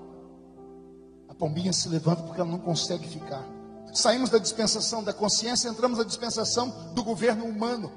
[1.28, 3.44] A pombinha se levanta porque ela não consegue ficar.
[3.92, 7.90] Saímos da dispensação da consciência, entramos na dispensação do governo humano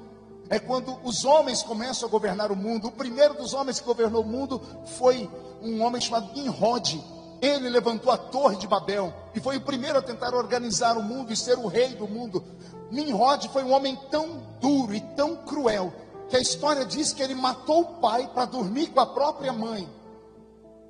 [0.50, 2.88] é quando os homens começam a governar o mundo.
[2.88, 4.60] O primeiro dos homens que governou o mundo
[4.98, 5.30] foi
[5.62, 7.00] um homem chamado Nimrod.
[7.40, 11.32] Ele levantou a torre de Babel e foi o primeiro a tentar organizar o mundo
[11.32, 12.44] e ser o rei do mundo.
[12.90, 15.92] Nimrod foi um homem tão duro e tão cruel
[16.28, 19.88] que a história diz que ele matou o pai para dormir com a própria mãe.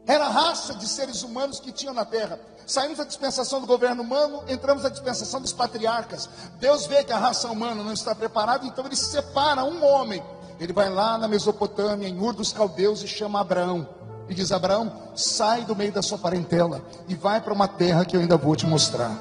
[0.07, 2.41] Era a raça de seres humanos que tinham na terra.
[2.67, 6.29] Saímos da dispensação do governo humano, entramos na dispensação dos patriarcas.
[6.59, 10.23] Deus vê que a raça humana não está preparada, então ele separa um homem.
[10.59, 14.00] Ele vai lá na Mesopotâmia, em Ur dos Caldeus, e chama Abraão.
[14.31, 18.17] E diz: Abraão, sai do meio da sua parentela e vai para uma terra que
[18.17, 19.19] eu ainda vou te mostrar.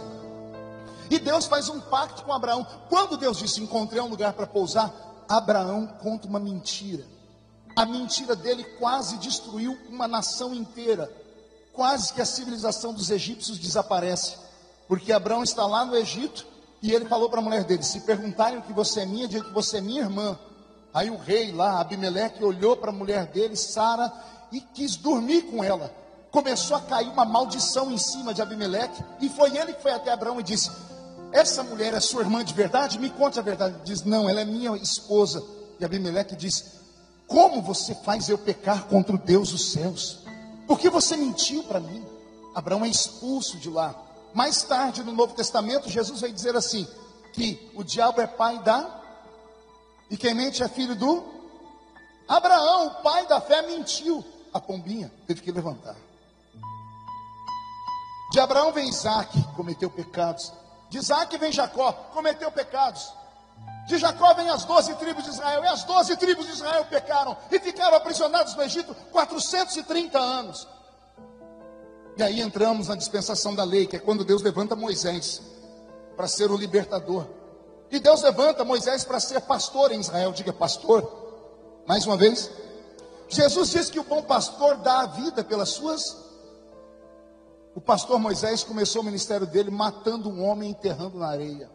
[1.10, 2.66] E Deus faz um pacto com Abraão.
[2.88, 4.94] Quando Deus disse: Encontrei um lugar para pousar,
[5.28, 7.04] Abraão conta uma mentira.
[7.76, 11.12] A mentira dele quase destruiu uma nação inteira
[11.74, 14.36] quase que a civilização dos egípcios desaparece,
[14.86, 16.46] porque Abraão está lá no Egito
[16.82, 19.46] e ele falou para a mulher dele: Se perguntarem o que você é minha, diga
[19.46, 20.38] que você é minha irmã.
[20.94, 24.12] Aí o rei lá, Abimeleque, olhou para a mulher dele, Sara,
[24.52, 25.94] e quis dormir com ela.
[26.32, 30.12] Começou a cair uma maldição em cima de Abimeleque, e foi ele que foi até
[30.12, 30.70] Abraão e disse:
[31.32, 33.00] Essa mulher é sua irmã de verdade?
[33.00, 33.76] Me conte a verdade.
[33.76, 35.44] Ele diz: Não, ela é minha esposa.
[35.80, 36.66] E Abimeleque disse:
[37.28, 40.20] Como você faz eu pecar contra o Deus dos céus?
[40.68, 42.06] Por que você mentiu para mim?
[42.54, 43.96] Abraão é expulso de lá.
[44.34, 46.88] Mais tarde, no Novo Testamento, Jesus vai dizer assim:
[47.34, 49.00] que o diabo é pai da,
[50.10, 51.24] e quem mente é filho do.
[52.28, 54.24] Abraão, o pai da fé, mentiu.
[54.54, 55.96] A pombinha teve que levantar.
[58.32, 60.54] De Abraão vem Isaac, cometeu pecados.
[60.90, 63.12] De Isaac vem Jacó, cometeu pecados.
[63.88, 67.36] De Jacó vem as doze tribos de Israel, e as doze tribos de Israel pecaram
[67.52, 70.68] e ficaram aprisionados no Egito 430 anos.
[72.16, 75.42] E aí entramos na dispensação da lei, que é quando Deus levanta Moisés
[76.16, 77.26] para ser o libertador.
[77.90, 81.82] E Deus levanta Moisés para ser pastor em Israel, diga pastor.
[81.88, 82.52] Mais uma vez,
[83.30, 86.18] Jesus diz que o bom pastor dá a vida pelas suas.
[87.76, 91.70] O pastor Moisés começou o ministério dele matando um homem e enterrando na areia.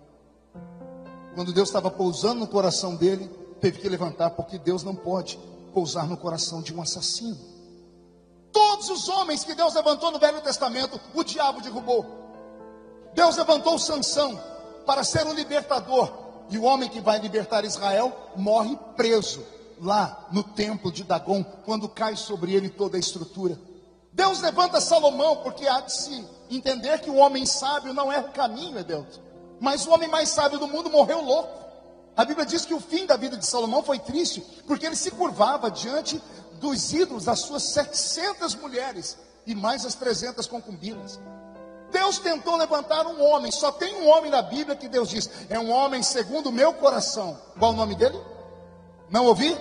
[1.35, 3.29] Quando Deus estava pousando no coração dele,
[3.61, 5.39] teve que levantar, porque Deus não pode
[5.73, 7.39] pousar no coração de um assassino.
[8.53, 12.05] Todos os homens que Deus levantou no Velho Testamento, o diabo derrubou.
[13.15, 14.41] Deus levantou Sansão
[14.85, 16.13] para ser um libertador,
[16.51, 21.89] e o homem que vai libertar Israel morre preso lá no templo de Dagon, quando
[21.89, 23.59] cai sobre ele toda a estrutura.
[24.13, 28.31] Deus levanta Salomão, porque há de se entender que o homem sábio não é o
[28.31, 29.21] caminho, é Deus.
[29.61, 31.65] Mas o homem mais sábio do mundo morreu louco.
[32.17, 35.11] A Bíblia diz que o fim da vida de Salomão foi triste, porque ele se
[35.11, 36.23] curvava diante
[36.61, 41.19] dos ídolos das suas 700 mulheres e mais as 300 concubinas.
[41.91, 45.59] Deus tentou levantar um homem, só tem um homem na Bíblia que Deus diz: é
[45.59, 47.39] um homem segundo o meu coração.
[47.59, 48.19] Qual o nome dele?
[49.11, 49.57] Não ouvi?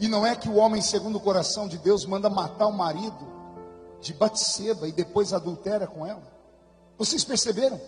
[0.00, 3.26] E não é que o homem segundo o coração de Deus manda matar o marido
[4.00, 6.22] de Batseba e depois adultera com ela.
[6.98, 7.80] Vocês perceberam?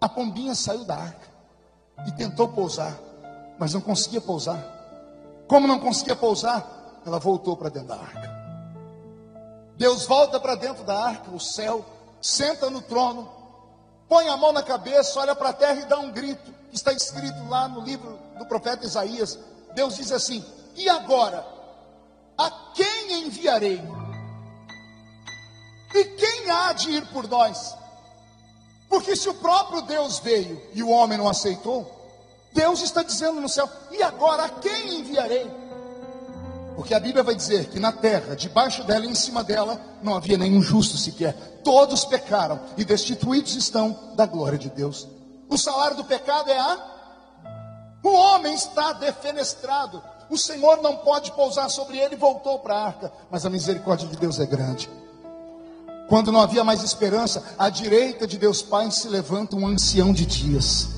[0.00, 1.28] A pombinha saiu da arca
[2.06, 2.98] e tentou pousar,
[3.58, 4.80] mas não conseguia pousar.
[5.46, 8.30] Como não conseguia pousar, ela voltou para dentro da arca.
[9.76, 11.84] Deus volta para dentro da arca, o céu,
[12.20, 13.28] senta no trono,
[14.08, 16.52] põe a mão na cabeça, olha para a terra e dá um grito.
[16.72, 19.38] Está escrito lá no livro do profeta Isaías.
[19.74, 20.44] Deus diz assim:
[20.76, 21.46] E agora?
[22.36, 23.82] A quem enviarei?
[25.94, 27.76] E quem há de ir por nós?
[28.88, 32.00] Porque se o próprio Deus veio e o homem não aceitou,
[32.52, 35.50] Deus está dizendo no céu: e agora a quem enviarei?
[36.74, 40.14] Porque a Bíblia vai dizer que na terra, debaixo dela e em cima dela, não
[40.14, 41.34] havia nenhum justo sequer.
[41.62, 45.06] Todos pecaram e destituídos estão da glória de Deus.
[45.48, 46.99] O salário do pecado é a.
[48.02, 50.02] O homem está defenestrado.
[50.28, 53.12] O Senhor não pode pousar sobre ele e voltou para a arca.
[53.30, 54.88] Mas a misericórdia de Deus é grande.
[56.08, 60.26] Quando não havia mais esperança, à direita de Deus Pai se levanta um ancião de
[60.26, 60.88] dias.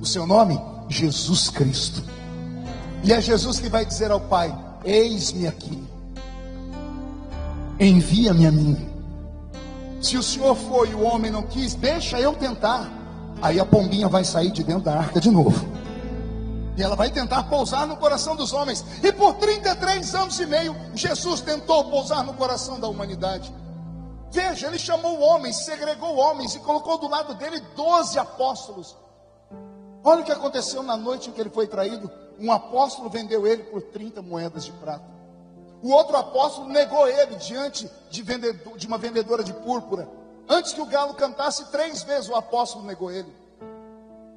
[0.00, 0.60] O seu nome?
[0.88, 2.02] Jesus Cristo.
[3.04, 5.86] E é Jesus que vai dizer ao Pai: Eis-me aqui.
[7.78, 8.88] Envia-me a mim.
[10.00, 12.90] Se o Senhor foi e o homem não quis, deixa eu tentar.
[13.40, 15.66] Aí a pombinha vai sair de dentro da arca de novo.
[16.78, 18.84] E ela vai tentar pousar no coração dos homens.
[19.02, 23.52] E por 33 anos e meio, Jesus tentou pousar no coração da humanidade.
[24.30, 28.96] Veja, ele chamou homens, segregou homens e colocou do lado dele doze apóstolos.
[30.04, 32.08] Olha o que aconteceu na noite em que ele foi traído.
[32.38, 35.04] Um apóstolo vendeu ele por 30 moedas de prata.
[35.82, 40.08] O outro apóstolo negou ele diante de, vendedor, de uma vendedora de púrpura.
[40.48, 43.34] Antes que o galo cantasse três vezes, o apóstolo negou ele.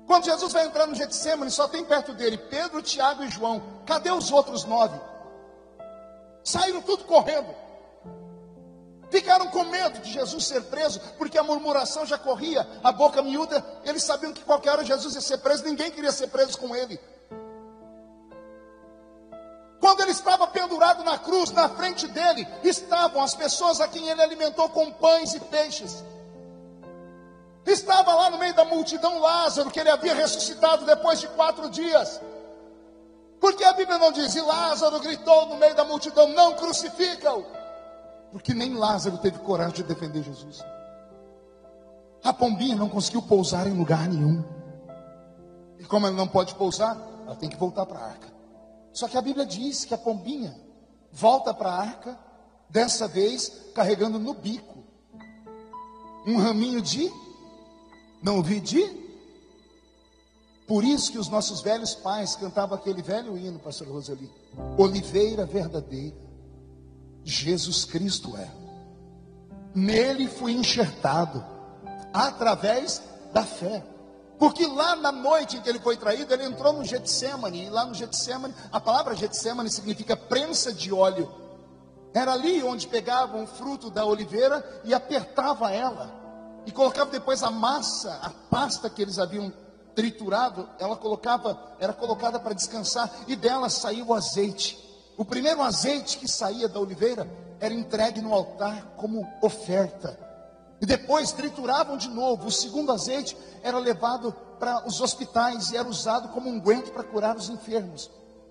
[0.08, 3.62] Quando Jesus vai entrar no Getsemane, só tem perto dele Pedro, Tiago e João.
[3.86, 5.00] Cadê os outros nove?
[6.44, 7.54] Saíram tudo correndo.
[9.10, 13.64] Ficaram com medo de Jesus ser preso, porque a murmuração já corria, a boca miúda,
[13.84, 16.98] eles sabiam que qualquer hora Jesus ia ser preso, ninguém queria ser preso com ele.
[19.82, 24.22] Quando ele estava pendurado na cruz, na frente dele estavam as pessoas a quem ele
[24.22, 26.04] alimentou com pães e peixes.
[27.66, 32.20] Estava lá no meio da multidão Lázaro, que ele havia ressuscitado depois de quatro dias.
[33.40, 37.46] Porque a Bíblia não diz, e Lázaro gritou no meio da multidão: Não crucificam.
[38.32, 40.64] Porque nem Lázaro teve coragem de defender Jesus.
[42.24, 44.44] A pombinha não conseguiu pousar em lugar nenhum.
[45.80, 46.96] E como ela não pode pousar,
[47.26, 48.28] ela tem que voltar para a arca.
[48.94, 50.56] Só que a Bíblia diz que a pombinha
[51.12, 52.20] volta para a arca,
[52.70, 54.82] dessa vez carregando no bico
[56.26, 57.12] um raminho de.
[58.22, 59.02] Não ouvi de?
[60.68, 64.32] Por isso que os nossos velhos pais cantavam aquele velho hino, pastor Roseli.
[64.78, 66.16] Oliveira verdadeira.
[67.24, 68.50] Jesus Cristo é.
[69.74, 71.44] Nele fui enxertado,
[72.14, 73.02] através
[73.34, 73.84] da fé.
[74.38, 77.86] Porque lá na noite em que ele foi traído, ele entrou no Getsemane, e lá
[77.86, 81.32] no Getsemane, a palavra Getsemane significa prensa de óleo.
[82.14, 86.21] Era ali onde pegavam o fruto da oliveira e apertava ela.
[86.66, 89.52] E colocava depois a massa, a pasta que eles haviam
[89.96, 94.78] triturado, ela colocava, era colocada para descansar, e dela saiu o azeite.
[95.18, 97.28] O primeiro azeite que saía da oliveira
[97.60, 100.18] era entregue no altar como oferta.
[100.82, 102.48] E depois trituravam de novo.
[102.48, 107.38] O segundo azeite era levado para os hospitais e era usado como unguento para curar
[107.38, 108.10] os enfermos.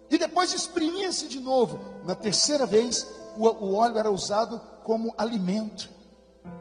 [0.09, 1.81] E depois exprimia-se de novo.
[2.05, 5.89] Na terceira vez, o, o óleo era usado como alimento.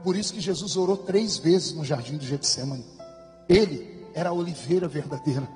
[0.03, 2.85] Por isso que Jesus orou três vezes no jardim do Getsemane.
[3.47, 5.47] Ele era a oliveira verdadeira.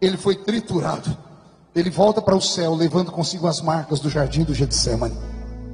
[0.00, 1.16] Ele foi triturado
[1.74, 5.16] ele volta para o céu, levando consigo as marcas do jardim do Getsemane.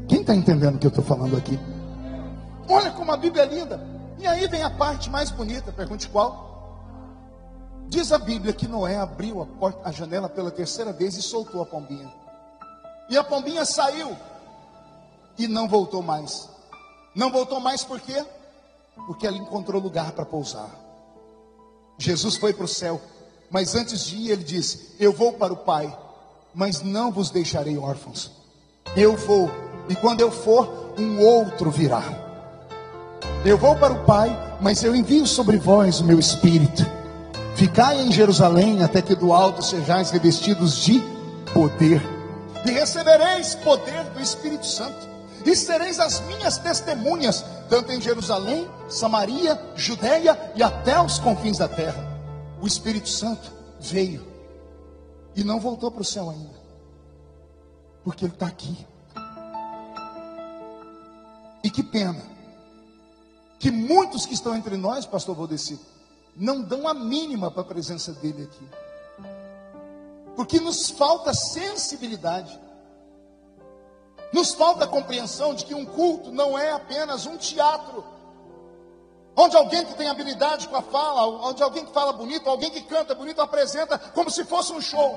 [0.07, 1.59] Quem está entendendo o que eu estou falando aqui?
[2.69, 3.85] Olha como a Bíblia é linda.
[4.17, 6.47] E aí vem a parte mais bonita, pergunte qual?
[7.89, 11.61] Diz a Bíblia que Noé abriu a, porta, a janela pela terceira vez e soltou
[11.63, 12.13] a pombinha.
[13.11, 14.17] E a pombinha saiu
[15.37, 16.49] e não voltou mais.
[17.15, 18.25] Não voltou mais por quê?
[19.07, 20.71] Porque ela encontrou lugar para pousar.
[21.97, 23.01] Jesus foi para o céu.
[23.51, 25.97] Mas antes de ir, ele disse: Eu vou para o Pai,
[26.55, 28.31] mas não vos deixarei órfãos.
[28.97, 29.51] Eu vou,
[29.89, 32.03] e quando eu for, um outro virá.
[33.45, 36.85] Eu vou para o Pai, mas eu envio sobre vós o meu espírito.
[37.55, 41.03] Ficai em Jerusalém até que do alto sejais revestidos de
[41.53, 42.01] poder,
[42.65, 45.08] e recebereis poder do Espírito Santo,
[45.49, 51.69] e sereis as minhas testemunhas, tanto em Jerusalém, Samaria, Judeia e até os confins da
[51.69, 52.09] terra
[52.61, 54.27] o Espírito Santo veio
[55.35, 56.61] e não voltou para o céu ainda,
[58.03, 58.87] porque ele está aqui.
[61.63, 62.23] E que pena
[63.59, 65.79] que muitos que estão entre nós, Pastor Valdeci,
[66.37, 68.69] não dão a mínima para a presença dele aqui,
[70.35, 72.59] porque nos falta sensibilidade.
[74.33, 78.05] Nos falta a compreensão de que um culto não é apenas um teatro
[79.39, 82.83] onde alguém que tem habilidade com a fala, onde alguém que fala bonito, alguém que
[82.83, 85.17] canta bonito, apresenta como se fosse um show.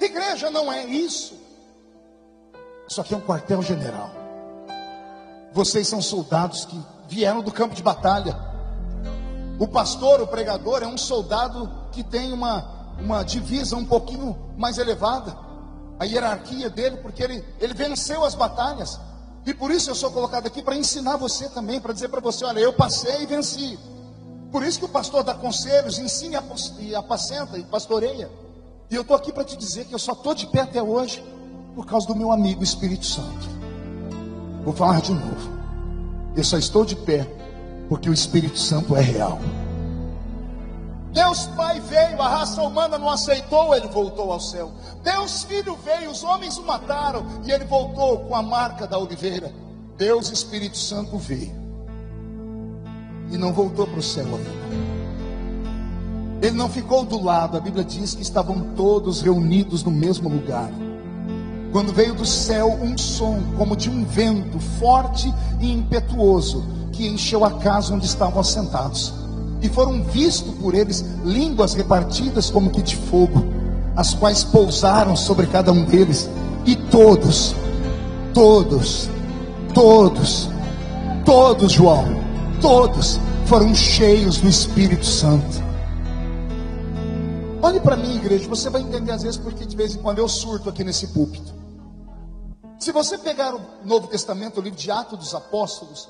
[0.00, 1.34] Igreja não é isso.
[2.88, 4.10] Isso aqui é um quartel-general.
[5.52, 8.34] Vocês são soldados que vieram do campo de batalha.
[9.58, 14.78] O pastor, o pregador, é um soldado que tem uma, uma divisa um pouquinho mais
[14.78, 15.36] elevada.
[15.98, 18.98] A hierarquia dele, porque ele, ele venceu as batalhas.
[19.44, 22.44] E por isso eu sou colocado aqui para ensinar você também, para dizer para você:
[22.44, 23.78] olha, eu passei e venci.
[24.50, 26.42] Por isso que o pastor dá conselhos, ensina
[26.80, 28.30] e apacenta e pastoreia.
[28.90, 31.22] E eu estou aqui para te dizer que eu só estou de pé até hoje
[31.74, 33.48] por causa do meu amigo Espírito Santo.
[34.64, 35.58] Vou falar de novo.
[36.34, 37.26] Eu só estou de pé
[37.88, 39.38] porque o Espírito Santo é real.
[41.12, 44.72] Deus Pai veio, a raça humana não aceitou, ele voltou ao céu.
[45.02, 49.52] Deus Filho veio, os homens o mataram e ele voltou com a marca da oliveira.
[49.96, 51.56] Deus Espírito Santo veio
[53.30, 54.88] e não voltou para o céu ainda.
[56.40, 60.70] Ele não ficou do lado, a Bíblia diz que estavam todos reunidos no mesmo lugar.
[61.72, 67.44] Quando veio do céu um som como de um vento forte e impetuoso que encheu
[67.44, 69.27] a casa onde estavam sentados.
[69.60, 73.44] E foram vistos por eles línguas repartidas como que de fogo,
[73.96, 76.28] as quais pousaram sobre cada um deles.
[76.64, 77.54] E todos,
[78.32, 79.08] todos,
[79.74, 80.48] todos,
[81.24, 82.04] todos, João,
[82.60, 85.68] todos foram cheios do Espírito Santo.
[87.60, 90.28] Olhe para mim, igreja, você vai entender às vezes porque de vez em quando eu
[90.28, 91.52] surto aqui nesse púlpito.
[92.78, 96.08] Se você pegar o Novo Testamento, o livro de Atos dos Apóstolos,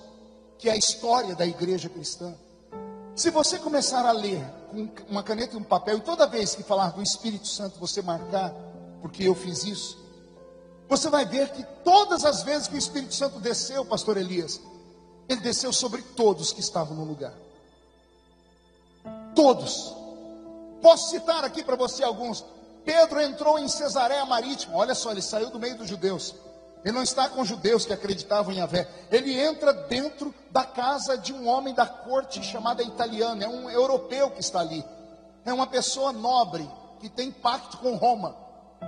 [0.59, 2.34] que é a história da igreja cristã,
[3.19, 4.41] se você começar a ler
[4.71, 8.01] com uma caneta e um papel, e toda vez que falar do Espírito Santo você
[8.01, 8.55] marcar,
[9.03, 9.99] porque eu fiz isso,
[10.89, 14.61] você vai ver que todas as vezes que o Espírito Santo desceu, pastor Elias,
[15.29, 17.35] ele desceu sobre todos que estavam no lugar.
[19.35, 19.93] Todos.
[20.81, 22.45] Posso citar aqui para você alguns.
[22.85, 24.77] Pedro entrou em Cesareia Marítima.
[24.77, 26.37] Olha só, ele saiu do meio dos judeus.
[26.85, 28.89] Ele não está com judeus que acreditavam em Yahvé.
[29.11, 33.45] Ele entra dentro da casa de um homem da corte chamada italiana.
[33.45, 34.85] É um europeu que está ali.
[35.45, 36.68] É uma pessoa nobre
[37.01, 38.37] que tem pacto com Roma.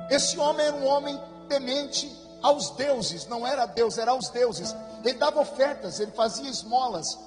[0.09, 2.11] Esse homem era um homem temente
[2.43, 3.27] aos deuses.
[3.27, 4.75] Não era Deus, era aos deuses.
[5.05, 7.19] Ele dava ofertas, ele fazia esmolas.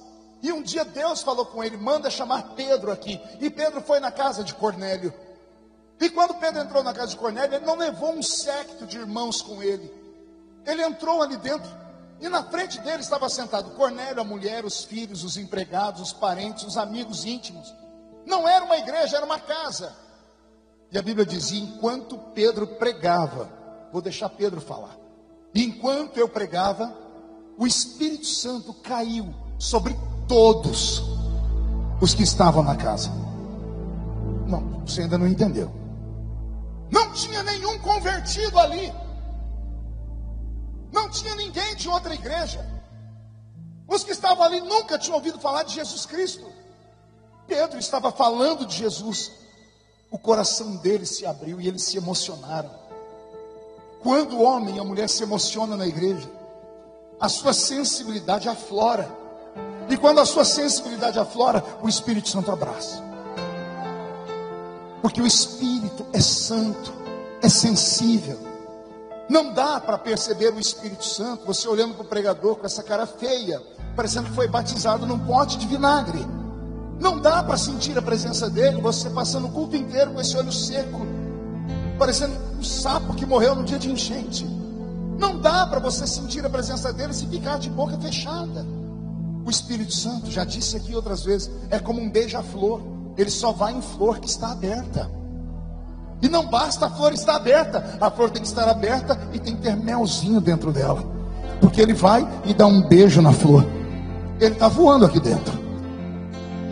[0.41, 3.19] E um dia Deus falou com ele: manda chamar Pedro aqui.
[3.39, 5.13] E Pedro foi na casa de Cornélio.
[5.99, 9.41] E quando Pedro entrou na casa de Cornélio, ele não levou um séquito de irmãos
[9.41, 10.02] com ele.
[10.65, 11.69] Ele entrou ali dentro.
[12.19, 16.63] E na frente dele estava sentado Cornélio, a mulher, os filhos, os empregados, os parentes,
[16.63, 17.73] os amigos íntimos.
[18.25, 19.93] Não era uma igreja, era uma casa.
[20.91, 23.49] E a Bíblia dizia: enquanto Pedro pregava,
[23.91, 24.95] vou deixar Pedro falar.
[25.53, 26.95] Enquanto eu pregava,
[27.57, 29.95] o Espírito Santo caiu sobre
[30.27, 31.03] todos
[32.01, 33.09] os que estavam na casa.
[34.47, 35.71] Não, você ainda não entendeu.
[36.91, 38.93] Não tinha nenhum convertido ali.
[40.93, 42.63] Não tinha ninguém de outra igreja.
[43.87, 46.45] Os que estavam ali nunca tinham ouvido falar de Jesus Cristo.
[47.47, 49.31] Pedro estava falando de Jesus.
[50.11, 52.69] O coração deles se abriu e eles se emocionaram.
[54.03, 56.29] Quando o homem e a mulher se emocionam na igreja,
[57.19, 59.09] a sua sensibilidade aflora.
[59.89, 63.01] E quando a sua sensibilidade aflora, o Espírito Santo abraça.
[65.01, 66.93] Porque o Espírito é santo,
[67.41, 68.52] é sensível.
[69.29, 73.05] Não dá para perceber o Espírito Santo você olhando para o pregador com essa cara
[73.05, 73.61] feia,
[73.95, 76.25] parecendo que foi batizado num pote de vinagre.
[76.99, 80.51] Não dá para sentir a presença dele você passando o culto inteiro com esse olho
[80.51, 81.05] seco,
[81.97, 84.45] parecendo um sapo que morreu no dia de enchente.
[85.17, 88.65] Não dá para você sentir a presença dele se ficar de boca fechada.
[89.45, 92.81] O Espírito Santo, já disse aqui outras vezes, é como um beija-flor.
[93.17, 95.09] Ele só vai em flor que está aberta.
[96.21, 99.55] E não basta a flor estar aberta, a flor tem que estar aberta e tem
[99.55, 101.03] que ter melzinho dentro dela.
[101.59, 103.65] Porque ele vai e dá um beijo na flor.
[104.39, 105.63] Ele está voando aqui dentro.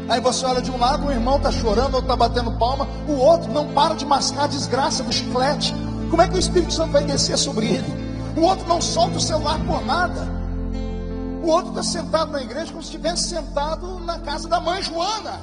[0.10, 3.14] Aí você olha de um lado, o irmão está chorando, ou está batendo palma, o
[3.14, 5.74] outro não para de mascar a desgraça do chiclete.
[6.10, 8.12] Como é que o Espírito Santo vai descer sobre ele?
[8.36, 10.28] O outro não solta o celular por nada.
[11.42, 15.40] O outro está sentado na igreja como se estivesse sentado na casa da mãe Joana.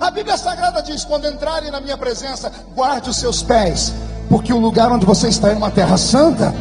[0.00, 3.92] A Bíblia Sagrada diz: quando entrarem na minha presença, guarde os seus pés,
[4.28, 6.52] porque o lugar onde você está é uma terra santa.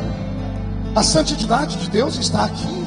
[0.95, 2.83] A santidade de Deus está aqui.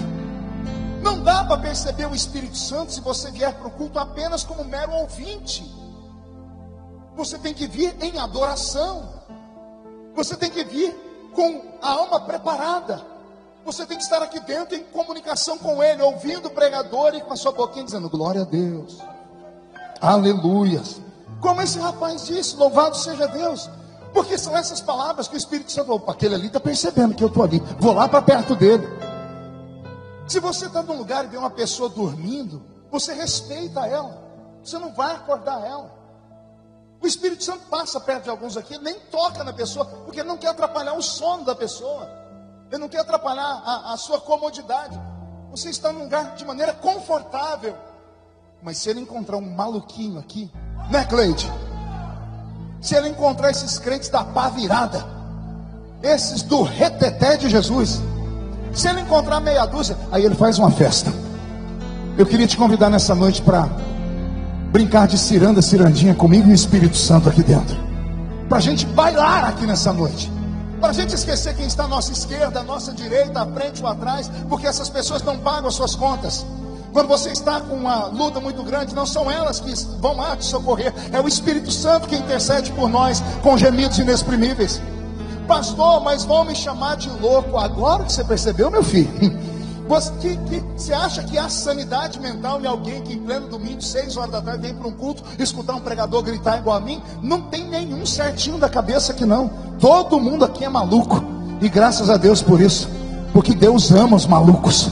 [1.02, 4.64] Não dá para perceber o Espírito Santo se você vier para o culto apenas como
[4.64, 5.68] mero ouvinte.
[7.16, 9.08] Você tem que vir em adoração.
[10.14, 10.94] Você tem que vir
[11.34, 13.00] com a alma preparada.
[13.64, 17.32] Você tem que estar aqui dentro em comunicação com Ele, ouvindo o pregador e com
[17.32, 18.98] a sua boquinha dizendo glória a Deus,
[20.00, 20.82] aleluia.
[21.40, 23.68] Como esse rapaz disse, louvado seja Deus.
[24.12, 27.28] Porque são essas palavras que o Espírito Santo falou, aquele ali está percebendo que eu
[27.28, 28.86] estou ali, vou lá para perto dele.
[30.26, 34.18] Se você está num lugar e vê uma pessoa dormindo, você respeita ela,
[34.62, 35.94] você não vai acordar ela.
[37.00, 40.38] O Espírito Santo passa perto de alguns aqui, nem toca na pessoa, porque ele não
[40.38, 42.08] quer atrapalhar o sono da pessoa,
[42.70, 44.98] ele não quer atrapalhar a, a sua comodidade.
[45.50, 47.76] Você está num lugar de maneira confortável,
[48.62, 50.50] mas se ele encontrar um maluquinho aqui,
[50.90, 51.50] né, Cleide?
[52.80, 55.04] Se ele encontrar esses crentes da pá virada,
[56.02, 58.00] esses do reteté de Jesus,
[58.72, 61.12] se ele encontrar meia dúzia, aí ele faz uma festa.
[62.18, 63.68] Eu queria te convidar nessa noite para
[64.70, 67.76] brincar de ciranda, cirandinha comigo e o Espírito Santo aqui dentro.
[68.48, 70.30] Para a gente bailar aqui nessa noite.
[70.80, 73.88] Para a gente esquecer quem está à nossa esquerda, à nossa direita, à frente ou
[73.88, 76.44] atrás, porque essas pessoas não pagam as suas contas.
[76.96, 79.70] Quando você está com uma luta muito grande, não são elas que
[80.00, 84.80] vão lá te socorrer, é o Espírito Santo que intercede por nós com gemidos inexprimíveis.
[85.46, 89.10] Pastor, mas vão me chamar de louco agora que você percebeu, meu filho?
[89.86, 93.80] Você, que, que, você acha que há sanidade mental em alguém que em pleno domingo,
[93.80, 97.00] seis horas da tarde, vem para um culto, escutar um pregador gritar igual a mim?
[97.22, 99.48] Não tem nenhum certinho da cabeça que não.
[99.78, 101.22] Todo mundo aqui é maluco.
[101.60, 102.88] E graças a Deus por isso.
[103.32, 104.90] Porque Deus ama os malucos.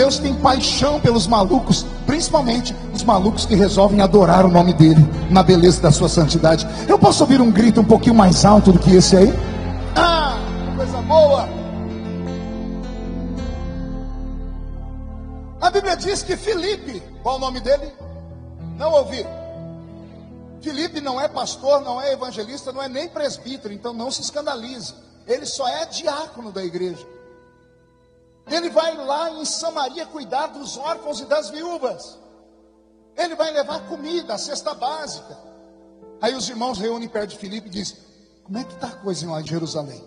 [0.00, 5.42] Deus tem paixão pelos malucos, principalmente os malucos que resolvem adorar o nome dele na
[5.42, 6.66] beleza da sua santidade.
[6.88, 9.30] Eu posso ouvir um grito um pouquinho mais alto do que esse aí?
[9.94, 10.38] Ah,
[10.74, 11.46] coisa boa!
[15.60, 17.92] A Bíblia diz que Felipe, qual o nome dele?
[18.78, 19.26] Não ouvi.
[20.62, 24.94] Felipe não é pastor, não é evangelista, não é nem presbítero, então não se escandalize.
[25.26, 27.06] Ele só é diácono da igreja.
[28.46, 32.18] Ele vai lá em Samaria cuidar dos órfãos e das viúvas.
[33.16, 35.36] Ele vai levar comida, a cesta básica.
[36.20, 37.96] Aí os irmãos reúnem perto de Filipe e dizem:
[38.44, 40.04] Como é que está a coisa lá em Jerusalém?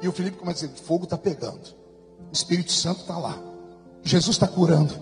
[0.00, 1.74] E o Filipe começa a dizer: Fogo está pegando,
[2.30, 3.38] o Espírito Santo está lá.
[4.02, 4.94] Jesus está curando.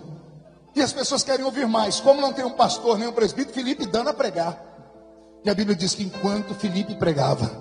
[0.75, 1.99] E as pessoas querem ouvir mais.
[1.99, 4.59] Como não tem um pastor nem um presbítero, Felipe dando a pregar.
[5.43, 7.51] E a Bíblia diz que enquanto Felipe pregava,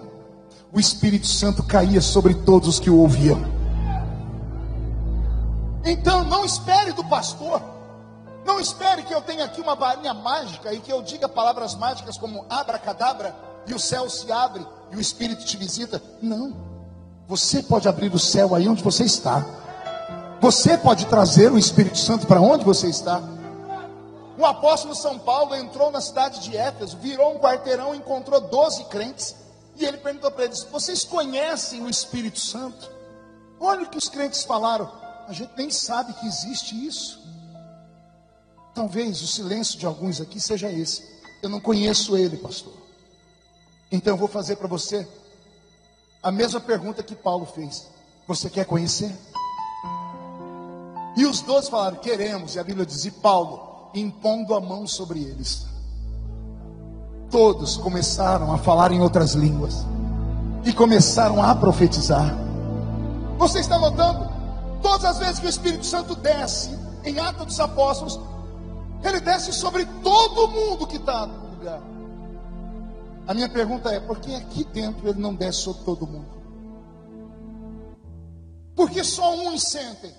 [0.72, 3.61] o Espírito Santo caía sobre todos os que o ouviam.
[5.92, 7.60] Então não espere do pastor.
[8.46, 12.16] Não espere que eu tenha aqui uma varinha mágica e que eu diga palavras mágicas
[12.16, 13.36] como abracadabra
[13.66, 16.02] e o céu se abre e o Espírito te visita.
[16.22, 16.56] Não.
[17.28, 19.44] Você pode abrir o céu aí onde você está.
[20.40, 23.22] Você pode trazer o Espírito Santo para onde você está.
[24.38, 29.36] O apóstolo São Paulo entrou na cidade de Éfeso, virou um quarteirão, encontrou 12 crentes.
[29.76, 32.90] E ele perguntou para eles: Vocês conhecem o Espírito Santo?
[33.60, 35.01] Olha o que os crentes falaram.
[35.28, 37.20] A gente nem sabe que existe isso.
[38.74, 41.02] Talvez o silêncio de alguns aqui seja esse.
[41.42, 42.72] Eu não conheço ele, pastor.
[43.90, 45.06] Então eu vou fazer para você
[46.22, 47.86] a mesma pergunta que Paulo fez.
[48.26, 49.14] Você quer conhecer?
[51.16, 52.54] E os doze falaram: Queremos.
[52.54, 55.66] E a Bíblia diz: E Paulo, impondo a mão sobre eles,
[57.30, 59.84] todos começaram a falar em outras línguas
[60.64, 62.34] e começaram a profetizar.
[63.36, 64.31] Você está notando?
[64.82, 66.70] Todas as vezes que o Espírito Santo desce
[67.04, 68.18] em Atos dos Apóstolos,
[69.04, 71.80] ele desce sobre todo mundo que está no lugar.
[73.26, 76.42] A minha pergunta é: por que aqui dentro ele não desce sobre todo mundo?
[78.74, 80.12] Porque só uns sentem.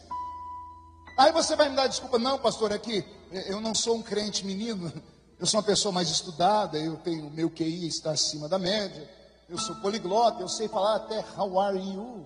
[1.17, 3.05] Aí você vai me dar desculpa, não, pastor, é que
[3.47, 4.91] eu não sou um crente menino,
[5.39, 9.07] eu sou uma pessoa mais estudada, eu tenho meu QI está acima da média,
[9.47, 12.25] eu sou poliglota, eu sei falar até how are you.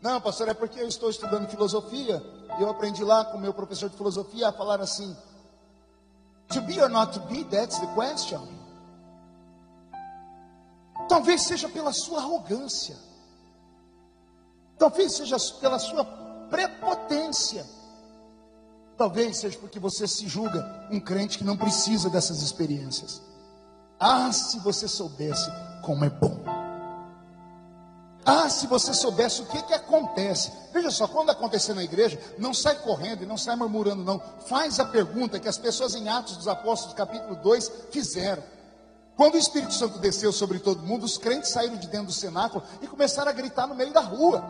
[0.00, 2.22] Não, pastor, é porque eu estou estudando filosofia,
[2.58, 5.16] e eu aprendi lá com o meu professor de filosofia a falar assim:
[6.48, 8.46] To be or not to be, that's the question.
[11.08, 12.96] Talvez seja pela sua arrogância.
[14.78, 16.04] Talvez seja pela sua
[16.50, 17.66] prepotência.
[18.96, 23.22] Talvez seja porque você se julga um crente que não precisa dessas experiências.
[23.98, 25.50] Ah, se você soubesse
[25.82, 26.45] como é bom.
[28.26, 30.50] Ah, se você soubesse o que, que acontece.
[30.72, 34.20] Veja só, quando acontecer na igreja, não sai correndo e não sai murmurando, não.
[34.46, 38.42] Faz a pergunta que as pessoas em Atos dos Apóstolos, capítulo 2, fizeram.
[39.16, 42.64] Quando o Espírito Santo desceu sobre todo mundo, os crentes saíram de dentro do cenáculo
[42.82, 44.44] e começaram a gritar no meio da rua.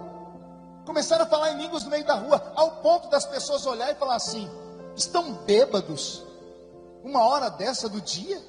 [0.86, 3.94] Começaram a falar em línguas no meio da rua, ao ponto das pessoas olhar e
[3.96, 4.48] falar assim:
[4.96, 6.24] estão bêbados?
[7.04, 8.42] Uma hora dessa do dia?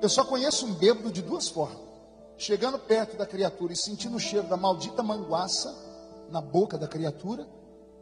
[0.00, 1.87] Eu só conheço um bêbado de duas formas:
[2.38, 5.74] chegando perto da criatura e sentindo o cheiro da maldita manguaça
[6.30, 7.46] na boca da criatura,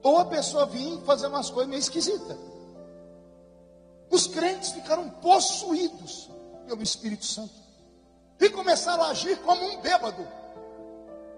[0.02, 2.36] ou a pessoa vir fazendo umas coisas meio esquisitas.
[4.10, 6.30] Os crentes ficaram possuídos
[6.66, 7.54] pelo Espírito Santo
[8.38, 10.26] e começaram a agir como um bêbado,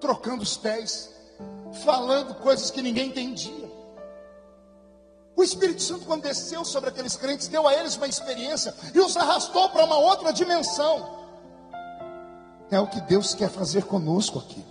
[0.01, 1.11] trocando os pés,
[1.85, 3.69] falando coisas que ninguém entendia.
[5.37, 9.17] O Espírito Santo, quando desceu sobre aqueles crentes, deu a eles uma experiência e os
[9.17, 11.18] arrastou para uma outra dimensão.
[12.71, 14.65] É o que Deus quer fazer conosco aqui.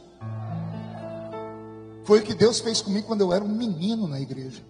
[2.04, 4.64] Foi o que Deus fez comigo quando eu era um menino na igreja.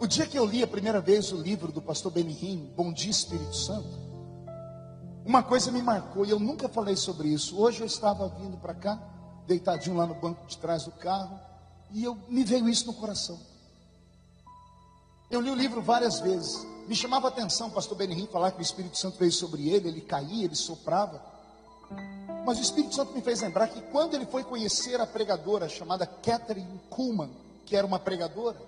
[0.00, 3.10] O dia que eu li a primeira vez o livro do pastor Benihim, Bom Dia
[3.10, 3.98] Espírito Santo,
[5.24, 7.60] uma coisa me marcou e eu nunca falei sobre isso.
[7.60, 8.98] Hoje eu estava vindo para cá
[9.46, 11.38] deitadinho lá no banco de trás do carro,
[11.90, 13.38] e eu me veio isso no coração.
[15.30, 16.66] Eu li o livro várias vezes.
[16.90, 19.86] Me chamava a atenção o pastor Benihim falar que o Espírito Santo veio sobre ele,
[19.86, 21.22] ele caía, ele soprava.
[22.44, 26.04] Mas o Espírito Santo me fez lembrar que quando ele foi conhecer a pregadora chamada
[26.04, 27.30] Catherine Kuhlman,
[27.64, 28.60] que era uma pregadora,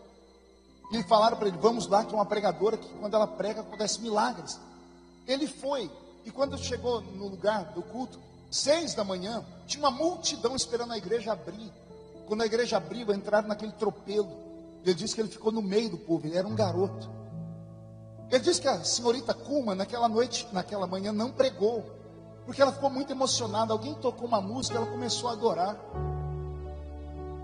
[0.93, 4.01] e falaram para ele: Vamos lá, que é uma pregadora que quando ela prega acontece
[4.01, 4.57] milagres.
[5.27, 5.91] Ele foi,
[6.25, 8.21] e quando chegou no lugar do culto,
[8.53, 11.73] seis da manhã, tinha uma multidão esperando a igreja abrir,
[12.29, 14.31] quando a igreja abriu, entraram naquele tropelo.
[14.85, 17.22] Ele disse que ele ficou no meio do povo, ele era um garoto.
[18.33, 21.85] Ele disse que a senhorita Kuma, naquela noite, naquela manhã, não pregou,
[22.47, 23.75] porque ela ficou muito emocionada.
[23.75, 25.77] Alguém tocou uma música, ela começou a adorar.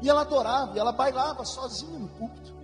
[0.01, 2.55] E ela adorava, e ela bailava sozinha no púlpito.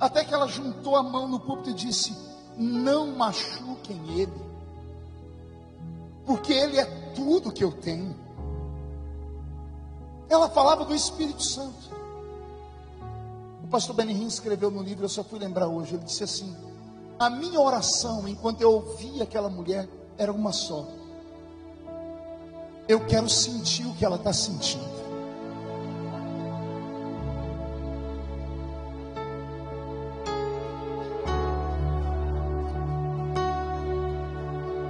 [0.00, 2.16] Até que ela juntou a mão no púlpito e disse:
[2.56, 4.40] Não machuquem ele,
[6.24, 8.16] porque ele é tudo que eu tenho.
[10.26, 11.90] Ela falava do Espírito Santo.
[13.62, 15.94] O pastor Benihim escreveu no livro, eu só fui lembrar hoje.
[15.94, 16.67] Ele disse assim:
[17.18, 20.86] A minha oração, enquanto eu ouvia aquela mulher, era uma só.
[22.86, 24.98] Eu quero sentir o que ela está sentindo.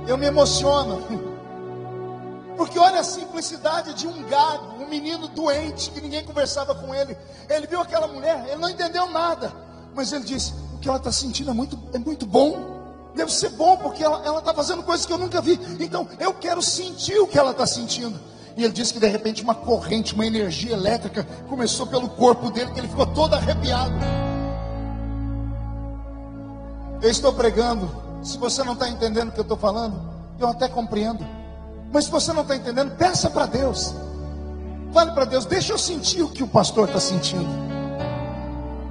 [0.06, 1.02] Eu me emociono.
[2.58, 7.16] Porque olha a simplicidade de um gado, um menino doente, que ninguém conversava com ele.
[7.48, 9.50] Ele viu aquela mulher, ele não entendeu nada.
[9.94, 13.10] Mas ele disse: O que ela está sentindo é muito, é muito bom.
[13.12, 15.58] Deve ser bom, porque ela está fazendo coisas que eu nunca vi.
[15.80, 18.18] Então eu quero sentir o que ela está sentindo.
[18.56, 22.70] E ele disse que de repente uma corrente, uma energia elétrica começou pelo corpo dele,
[22.70, 23.92] que ele ficou todo arrepiado.
[27.02, 27.90] Eu estou pregando
[28.22, 30.00] se você não está entendendo o que eu estou falando,
[30.38, 31.26] eu até compreendo.
[31.92, 33.94] Mas se você não está entendendo, peça para Deus.
[34.92, 37.77] Fale para Deus, deixa eu sentir o que o pastor está sentindo.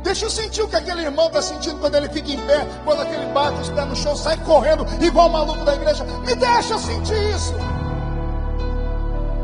[0.07, 3.01] Deixa eu sentir o que aquele irmão está sentindo quando ele fica em pé, quando
[3.01, 6.05] aquele bate os pés no chão, sai correndo, igual o maluco da igreja.
[6.25, 7.53] Me deixa eu sentir isso.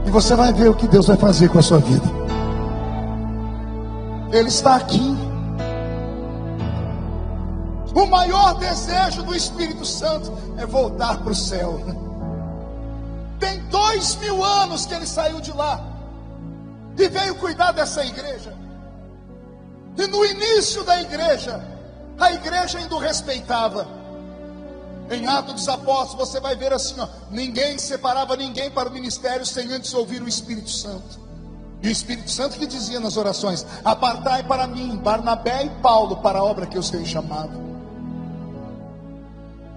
[0.05, 2.05] E você vai ver o que Deus vai fazer com a sua vida.
[4.31, 5.17] Ele está aqui.
[7.93, 11.81] O maior desejo do Espírito Santo é voltar para o céu.
[13.37, 15.83] Tem dois mil anos que ele saiu de lá
[16.97, 18.63] e veio cuidar dessa igreja.
[19.97, 21.63] E no início da igreja,
[22.19, 23.87] a igreja ainda o respeitava.
[25.11, 29.45] Em Atos dos Apóstolos, você vai ver assim: ó, ninguém separava ninguém para o ministério
[29.45, 31.21] sem antes ouvir o Espírito Santo.
[31.81, 36.39] E o Espírito Santo que dizia nas orações: Apartai para mim Barnabé e Paulo para
[36.39, 37.61] a obra que eu tenho chamado.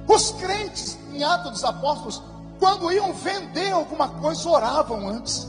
[0.07, 2.23] Os crentes em Atos dos Apóstolos,
[2.61, 5.49] quando iam vender alguma coisa, oravam antes.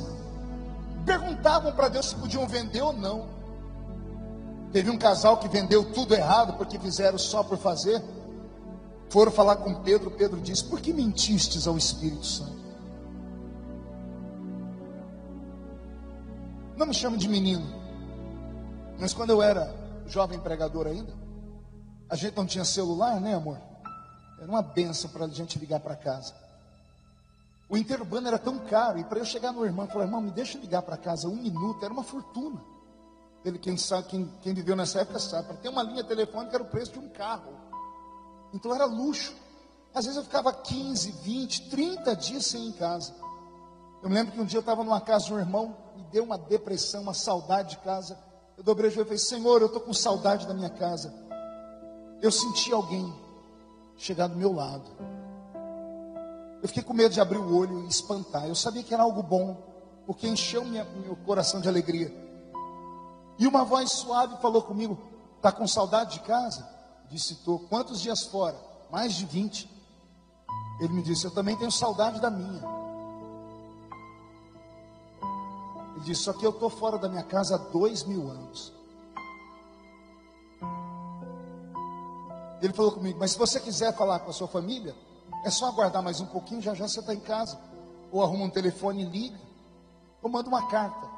[1.05, 3.36] Perguntavam para Deus se podiam vender ou não.
[4.77, 7.99] Teve um casal que vendeu tudo errado porque fizeram só por fazer.
[9.09, 10.11] Foram falar com Pedro.
[10.11, 12.61] Pedro disse: Por que mentistes ao Espírito Santo?
[16.75, 17.65] Não me chame de menino,
[18.99, 19.75] mas quando eu era
[20.05, 21.11] jovem pregador ainda,
[22.07, 23.57] a gente não tinha celular, né, amor?
[24.39, 26.35] Era uma benção para a gente ligar para casa.
[27.67, 30.59] O interurbano era tão caro, e para eu chegar no irmão falar, irmão, me deixa
[30.59, 32.76] ligar para casa um minuto, era uma fortuna.
[33.61, 36.67] Quem, sabe, quem, quem viveu nessa época sabe, para ter uma linha telefônica era o
[36.67, 37.53] preço de um carro.
[38.53, 39.33] Então era luxo.
[39.93, 43.15] Às vezes eu ficava 15, 20, 30 dias sem ir em casa.
[44.03, 46.23] Eu me lembro que um dia eu estava numa casa de um irmão, me deu
[46.23, 48.17] uma depressão, uma saudade de casa.
[48.57, 51.13] Eu dobrei o joelho e falei, Senhor, eu estou com saudade da minha casa.
[52.21, 53.13] Eu senti alguém
[53.95, 54.89] chegar do meu lado.
[56.61, 58.47] Eu fiquei com medo de abrir o olho e espantar.
[58.47, 59.55] Eu sabia que era algo bom,
[60.05, 62.26] porque encheu minha, meu coração de alegria.
[63.39, 64.97] E uma voz suave falou comigo:
[65.35, 66.67] Está com saudade de casa?
[67.09, 67.59] Disse: Estou.
[67.59, 68.57] Quantos dias fora?
[68.91, 69.69] Mais de 20.
[70.79, 72.61] Ele me disse: Eu também tenho saudade da minha.
[75.95, 78.73] Ele disse: Só que eu estou fora da minha casa há dois mil anos.
[82.59, 84.95] Ele falou comigo, mas se você quiser falar com a sua família,
[85.43, 87.59] é só aguardar mais um pouquinho, já já você está em casa.
[88.11, 89.39] Ou arruma um telefone e liga,
[90.23, 91.16] ou manda uma carta.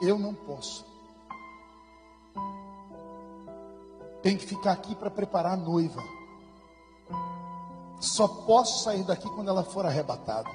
[0.00, 0.84] Eu não posso.
[4.22, 6.02] Tem que ficar aqui para preparar a noiva.
[8.00, 10.50] Só posso sair daqui quando ela for arrebatada.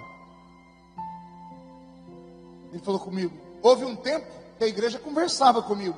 [2.71, 3.33] Ele falou comigo.
[3.61, 4.27] Houve um tempo
[4.57, 5.97] que a igreja conversava comigo.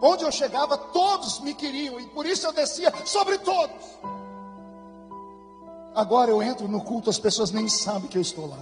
[0.00, 3.82] Onde eu chegava, todos me queriam, e por isso eu descia sobre todos.
[5.94, 8.58] Agora eu entro no culto, as pessoas nem sabem que eu estou lá.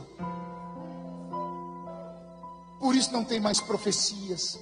[2.93, 4.61] Por isso não tem mais profecias,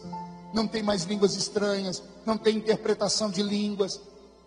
[0.54, 4.00] não tem mais línguas estranhas, não tem interpretação de línguas,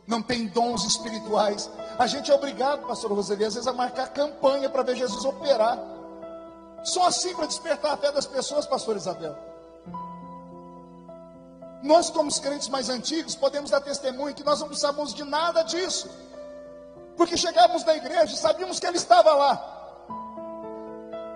[0.08, 1.70] não tem dons espirituais.
[2.00, 5.78] A gente é obrigado, pastor Roseli, às vezes a marcar campanha para ver Jesus operar.
[6.82, 9.36] Só assim para despertar a fé das pessoas, pastor Isabel.
[11.84, 15.62] Nós, como os crentes mais antigos, podemos dar testemunho que nós não precisávamos de nada
[15.62, 16.10] disso,
[17.18, 20.16] porque chegávamos na igreja e sabíamos que ele estava lá,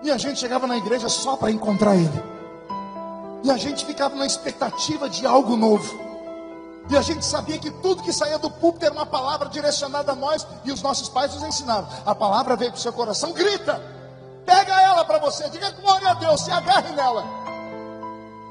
[0.02, 2.37] e a gente chegava na igreja só para encontrar ele.
[3.44, 6.08] E a gente ficava na expectativa de algo novo.
[6.90, 10.16] E a gente sabia que tudo que saía do púlpito era uma palavra direcionada a
[10.16, 11.90] nós, e os nossos pais nos ensinavam.
[12.06, 13.82] A palavra veio para o seu coração, grita,
[14.46, 17.26] pega ela para você, diga glória a Deus, se agarre nela.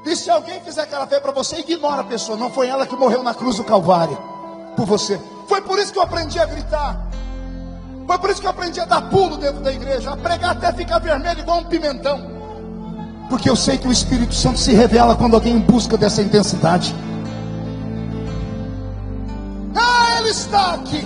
[0.05, 2.95] E se alguém fizer aquela fé para você, ignora a pessoa, não foi ela que
[2.95, 4.17] morreu na cruz do Calvário
[4.75, 5.19] por você.
[5.47, 7.07] Foi por isso que eu aprendi a gritar.
[8.05, 10.71] Foi por isso que eu aprendi a dar pulo dentro da igreja, a pregar até
[10.71, 12.36] ficar vermelho igual um pimentão.
[13.29, 16.95] Porque eu sei que o Espírito Santo se revela quando alguém busca dessa intensidade.
[19.75, 21.05] Ah, Ele está aqui.